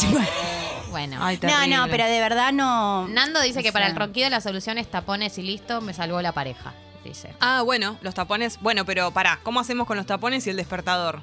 Bueno. 0.90 1.16
Ay, 1.20 1.38
No, 1.42 1.66
no, 1.66 1.90
pero 1.90 2.04
de 2.04 2.20
verdad 2.20 2.52
no. 2.52 3.08
Nando 3.08 3.40
dice 3.40 3.60
o 3.60 3.62
que 3.62 3.72
para 3.72 3.86
el 3.86 3.96
ronquido 3.96 4.28
la 4.28 4.40
solución 4.42 4.76
es 4.78 4.90
tapones 4.90 5.38
y 5.38 5.42
listo, 5.42 5.80
me 5.80 5.94
salvó 5.94 6.20
la 6.20 6.32
pareja, 6.32 6.74
dice. 7.02 7.30
Ah, 7.40 7.62
bueno, 7.62 7.96
los 8.02 8.14
tapones. 8.14 8.58
Bueno, 8.60 8.84
pero 8.84 9.10
pará, 9.10 9.40
¿cómo 9.42 9.58
hacemos 9.60 9.86
con 9.86 9.96
los 9.96 10.04
tapones 10.06 10.46
y 10.46 10.50
el 10.50 10.56
despertador? 10.56 11.20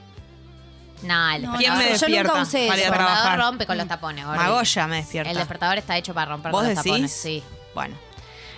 Nah, 1.03 1.35
el 1.35 1.43
No, 1.43 1.57
¿Quién 1.57 1.77
me 1.77 1.85
yo 1.85 1.89
despierta 1.91 2.29
nunca 2.33 2.41
usé 2.43 2.67
para 2.67 2.73
el 2.75 2.79
despertador 2.81 3.13
trabajar? 3.13 3.39
rompe 3.39 3.65
con 3.65 3.77
los 3.77 3.87
tapones. 3.87 4.25
horrible. 4.25 4.43
Magoya 4.49 4.87
me 4.87 4.95
despierta. 4.97 5.31
El 5.31 5.37
despertador 5.37 5.77
está 5.77 5.97
hecho 5.97 6.13
para 6.13 6.31
romper 6.31 6.51
¿Vos 6.51 6.61
con 6.61 6.67
los 6.69 6.75
decís? 6.77 6.91
tapones, 6.91 7.11
sí. 7.11 7.43
Bueno. 7.73 7.95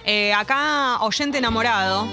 Eh, 0.05 0.33
acá, 0.33 0.97
oyente 1.01 1.37
enamorado. 1.37 2.07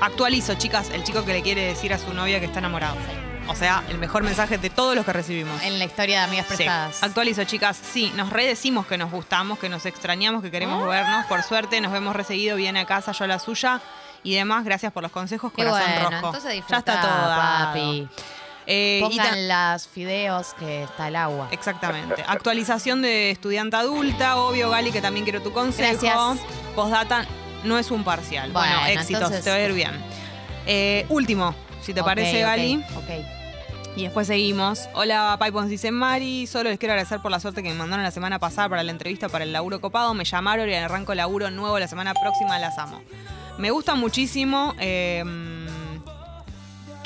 Actualizo, 0.00 0.54
chicas, 0.54 0.90
el 0.90 1.02
chico 1.04 1.24
que 1.24 1.32
le 1.32 1.42
quiere 1.42 1.62
decir 1.62 1.92
a 1.92 1.98
su 1.98 2.12
novia 2.14 2.38
que 2.38 2.46
está 2.46 2.58
enamorado. 2.60 2.94
O 3.48 3.54
sea, 3.54 3.82
el 3.88 3.98
mejor 3.98 4.22
mensaje 4.24 4.58
de 4.58 4.70
todos 4.70 4.94
los 4.96 5.04
que 5.04 5.12
recibimos. 5.12 5.62
En 5.62 5.78
la 5.78 5.84
historia 5.84 6.18
de 6.20 6.24
amigas 6.26 6.46
Sí. 6.48 6.54
prestadas. 6.56 7.02
Actualizo, 7.02 7.44
chicas. 7.44 7.76
Sí, 7.92 8.12
nos 8.16 8.30
redecimos 8.30 8.86
que 8.86 8.98
nos 8.98 9.10
gustamos, 9.10 9.58
que 9.58 9.68
nos 9.68 9.86
extrañamos, 9.86 10.42
que 10.42 10.50
queremos 10.50 10.82
Ah. 10.84 10.86
vernos. 10.86 11.26
Por 11.26 11.42
suerte, 11.44 11.80
nos 11.80 11.92
vemos 11.92 12.14
reseguido. 12.14 12.56
Viene 12.56 12.80
a 12.80 12.86
casa, 12.86 13.12
yo 13.12 13.24
a 13.24 13.28
la 13.28 13.38
suya. 13.38 13.80
Y 14.24 14.34
demás, 14.34 14.64
gracias 14.64 14.92
por 14.92 15.02
los 15.04 15.12
consejos. 15.12 15.52
Corazón 15.52 15.80
bueno, 15.80 16.10
rojo. 16.10 16.26
entonces 16.36 16.64
ya 16.68 16.78
está 16.78 17.00
todo. 17.00 17.10
dado. 17.28 18.08
Eh, 18.66 18.98
y 19.02 19.16
Pongan 19.16 19.48
las 19.48 19.86
fideos 19.86 20.54
que 20.54 20.82
está 20.84 21.08
el 21.08 21.16
agua. 21.16 21.48
Exactamente. 21.52 22.24
Actualización 22.26 23.02
de 23.02 23.30
estudiante 23.30 23.76
adulta. 23.76 24.36
Obvio, 24.36 24.70
Gali, 24.70 24.90
que 24.90 25.00
también 25.00 25.24
quiero 25.24 25.40
tu 25.42 25.52
consejo. 25.52 25.88
Gracias. 26.02 26.46
Postdata 26.74 27.26
no 27.64 27.78
es 27.78 27.90
un 27.90 28.02
parcial. 28.04 28.50
Bueno, 28.52 28.74
Bueno, 28.80 28.86
éxitos, 29.00 29.22
entonces- 29.22 29.44
te 29.44 29.50
va 29.50 29.56
a 29.56 29.60
ir 29.60 29.72
bien. 29.72 29.92
Eh, 30.66 31.06
último, 31.08 31.54
si 31.82 31.94
te 31.94 32.02
parece, 32.02 32.40
Gali. 32.40 32.82
Ok. 32.96 33.24
Y 33.96 34.02
después 34.02 34.26
seguimos. 34.26 34.88
Hola, 34.92 35.36
Paipons, 35.38 35.70
dice 35.70 35.90
Mari. 35.90 36.46
Solo 36.46 36.68
les 36.68 36.78
quiero 36.78 36.92
agradecer 36.92 37.20
por 37.22 37.30
la 37.30 37.40
suerte 37.40 37.62
que 37.62 37.70
me 37.70 37.76
mandaron 37.76 38.02
la 38.02 38.10
semana 38.10 38.38
pasada 38.38 38.68
para 38.68 38.82
la 38.82 38.90
entrevista 38.90 39.28
para 39.30 39.44
el 39.44 39.52
laburo 39.52 39.80
copado. 39.80 40.12
Me 40.12 40.24
llamaron 40.24 40.68
y 40.68 40.74
arranco 40.74 41.14
laburo 41.14 41.50
nuevo 41.50 41.78
la 41.78 41.88
semana 41.88 42.12
próxima. 42.12 42.58
Las 42.58 42.76
amo. 42.78 43.00
Me 43.56 43.70
gusta 43.70 43.94
muchísimo 43.94 44.74
eh, 44.78 45.22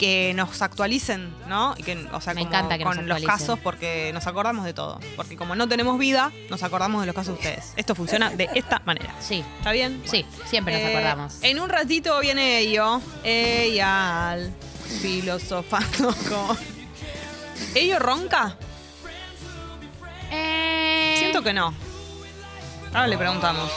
que 0.01 0.33
nos 0.35 0.63
actualicen, 0.63 1.31
¿no? 1.47 1.75
Y 1.77 1.83
que, 1.83 1.93
o 2.13 2.21
sea, 2.23 2.33
Me 2.33 2.41
como 2.41 2.55
encanta 2.55 2.79
que 2.79 2.85
nos 2.85 2.97
con 2.97 3.07
los 3.07 3.17
actualicen. 3.17 3.47
casos 3.47 3.59
porque 3.59 4.11
nos 4.15 4.27
acordamos 4.27 4.65
de 4.65 4.73
todo. 4.73 4.99
Porque 5.15 5.37
como 5.37 5.55
no 5.55 5.69
tenemos 5.69 5.99
vida, 5.99 6.33
nos 6.49 6.63
acordamos 6.63 7.03
de 7.03 7.07
los 7.07 7.15
casos 7.15 7.35
de 7.35 7.39
ustedes. 7.41 7.75
Esto 7.77 7.95
funciona 7.95 8.31
de 8.31 8.49
esta 8.55 8.81
manera. 8.87 9.15
Sí, 9.21 9.45
¿Está 9.59 9.73
bien? 9.73 10.03
sí, 10.07 10.25
siempre 10.47 10.73
nos 10.75 10.83
Eh, 10.83 10.97
acordamos. 10.97 11.39
En 11.43 11.61
un 11.61 11.69
ratito 11.69 12.19
viene 12.21 12.61
ello. 12.61 13.03
Eyal. 13.25 14.51
Filosofando 15.03 16.15
con. 16.31 16.57
¿Ello 17.75 17.99
ronca? 17.99 18.57
Eh, 20.31 21.17
Siento 21.19 21.43
que 21.43 21.53
no. 21.53 21.75
Ahora 22.95 23.07
le 23.07 23.19
preguntamos. 23.19 23.71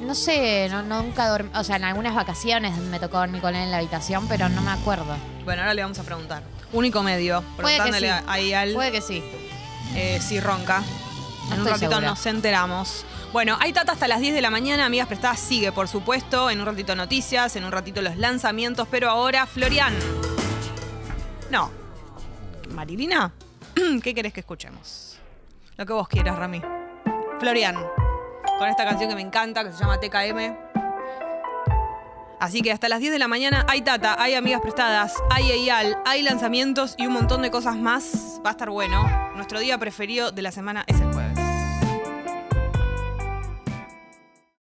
No 0.00 0.14
sé, 0.14 0.68
no, 0.70 0.82
nunca 0.82 1.28
dormí. 1.28 1.50
O 1.54 1.64
sea, 1.64 1.76
en 1.76 1.84
algunas 1.84 2.14
vacaciones 2.14 2.76
me 2.78 2.98
tocó 3.00 3.18
dormir 3.18 3.40
con 3.40 3.54
él 3.54 3.62
en 3.64 3.70
la 3.70 3.78
habitación, 3.78 4.26
pero 4.28 4.48
no 4.48 4.60
me 4.62 4.70
acuerdo. 4.70 5.16
Bueno, 5.44 5.62
ahora 5.62 5.74
le 5.74 5.82
vamos 5.82 5.98
a 5.98 6.02
preguntar. 6.02 6.42
Único 6.72 7.02
medio. 7.02 7.42
Puede 7.56 7.76
que 7.76 7.82
Preguntándole 7.82 8.08
sí. 8.08 8.24
a 8.26 8.38
Eyal 8.38 8.72
Puede 8.74 8.92
que 8.92 9.00
sí. 9.00 9.22
eh, 9.94 10.20
si 10.20 10.40
ronca. 10.40 10.80
No 10.80 10.84
en 11.46 11.52
un 11.52 11.58
estoy 11.58 11.72
ratito 11.72 11.90
segura. 11.90 12.08
nos 12.08 12.26
enteramos. 12.26 13.04
Bueno, 13.32 13.56
hay 13.60 13.72
tata 13.72 13.92
hasta 13.92 14.08
las 14.08 14.20
10 14.20 14.34
de 14.34 14.42
la 14.42 14.50
mañana. 14.50 14.84
Amigas 14.86 15.06
prestadas 15.06 15.38
sigue, 15.40 15.72
por 15.72 15.88
supuesto. 15.88 16.50
En 16.50 16.60
un 16.60 16.66
ratito 16.66 16.94
noticias, 16.96 17.56
en 17.56 17.64
un 17.64 17.72
ratito 17.72 18.00
los 18.02 18.16
lanzamientos. 18.16 18.88
Pero 18.90 19.10
ahora, 19.10 19.46
Florian. 19.46 19.94
No. 21.50 21.70
Marilina, 22.70 23.32
¿qué 24.02 24.14
querés 24.14 24.32
que 24.32 24.40
escuchemos? 24.40 25.16
Lo 25.76 25.86
que 25.86 25.92
vos 25.92 26.08
quieras, 26.08 26.36
Rami. 26.38 26.60
Florian, 27.38 27.76
con 28.58 28.68
esta 28.68 28.84
canción 28.84 29.08
que 29.08 29.16
me 29.16 29.22
encanta, 29.22 29.64
que 29.64 29.72
se 29.72 29.78
llama 29.78 29.98
TKM. 29.98 30.56
Así 32.38 32.60
que 32.60 32.72
hasta 32.72 32.88
las 32.88 33.00
10 33.00 33.12
de 33.12 33.18
la 33.18 33.28
mañana 33.28 33.64
hay 33.68 33.82
Tata, 33.82 34.16
hay 34.22 34.34
amigas 34.34 34.60
prestadas, 34.60 35.14
hay 35.30 35.50
EIAL, 35.50 35.96
hay 36.04 36.22
lanzamientos 36.22 36.94
y 36.98 37.06
un 37.06 37.14
montón 37.14 37.42
de 37.42 37.50
cosas 37.50 37.76
más. 37.76 38.40
Va 38.44 38.50
a 38.50 38.52
estar 38.52 38.70
bueno. 38.70 39.08
Nuestro 39.34 39.60
día 39.60 39.78
preferido 39.78 40.30
de 40.30 40.42
la 40.42 40.52
semana 40.52 40.84
es 40.86 41.00
el 41.00 41.12
jueves. 41.12 41.43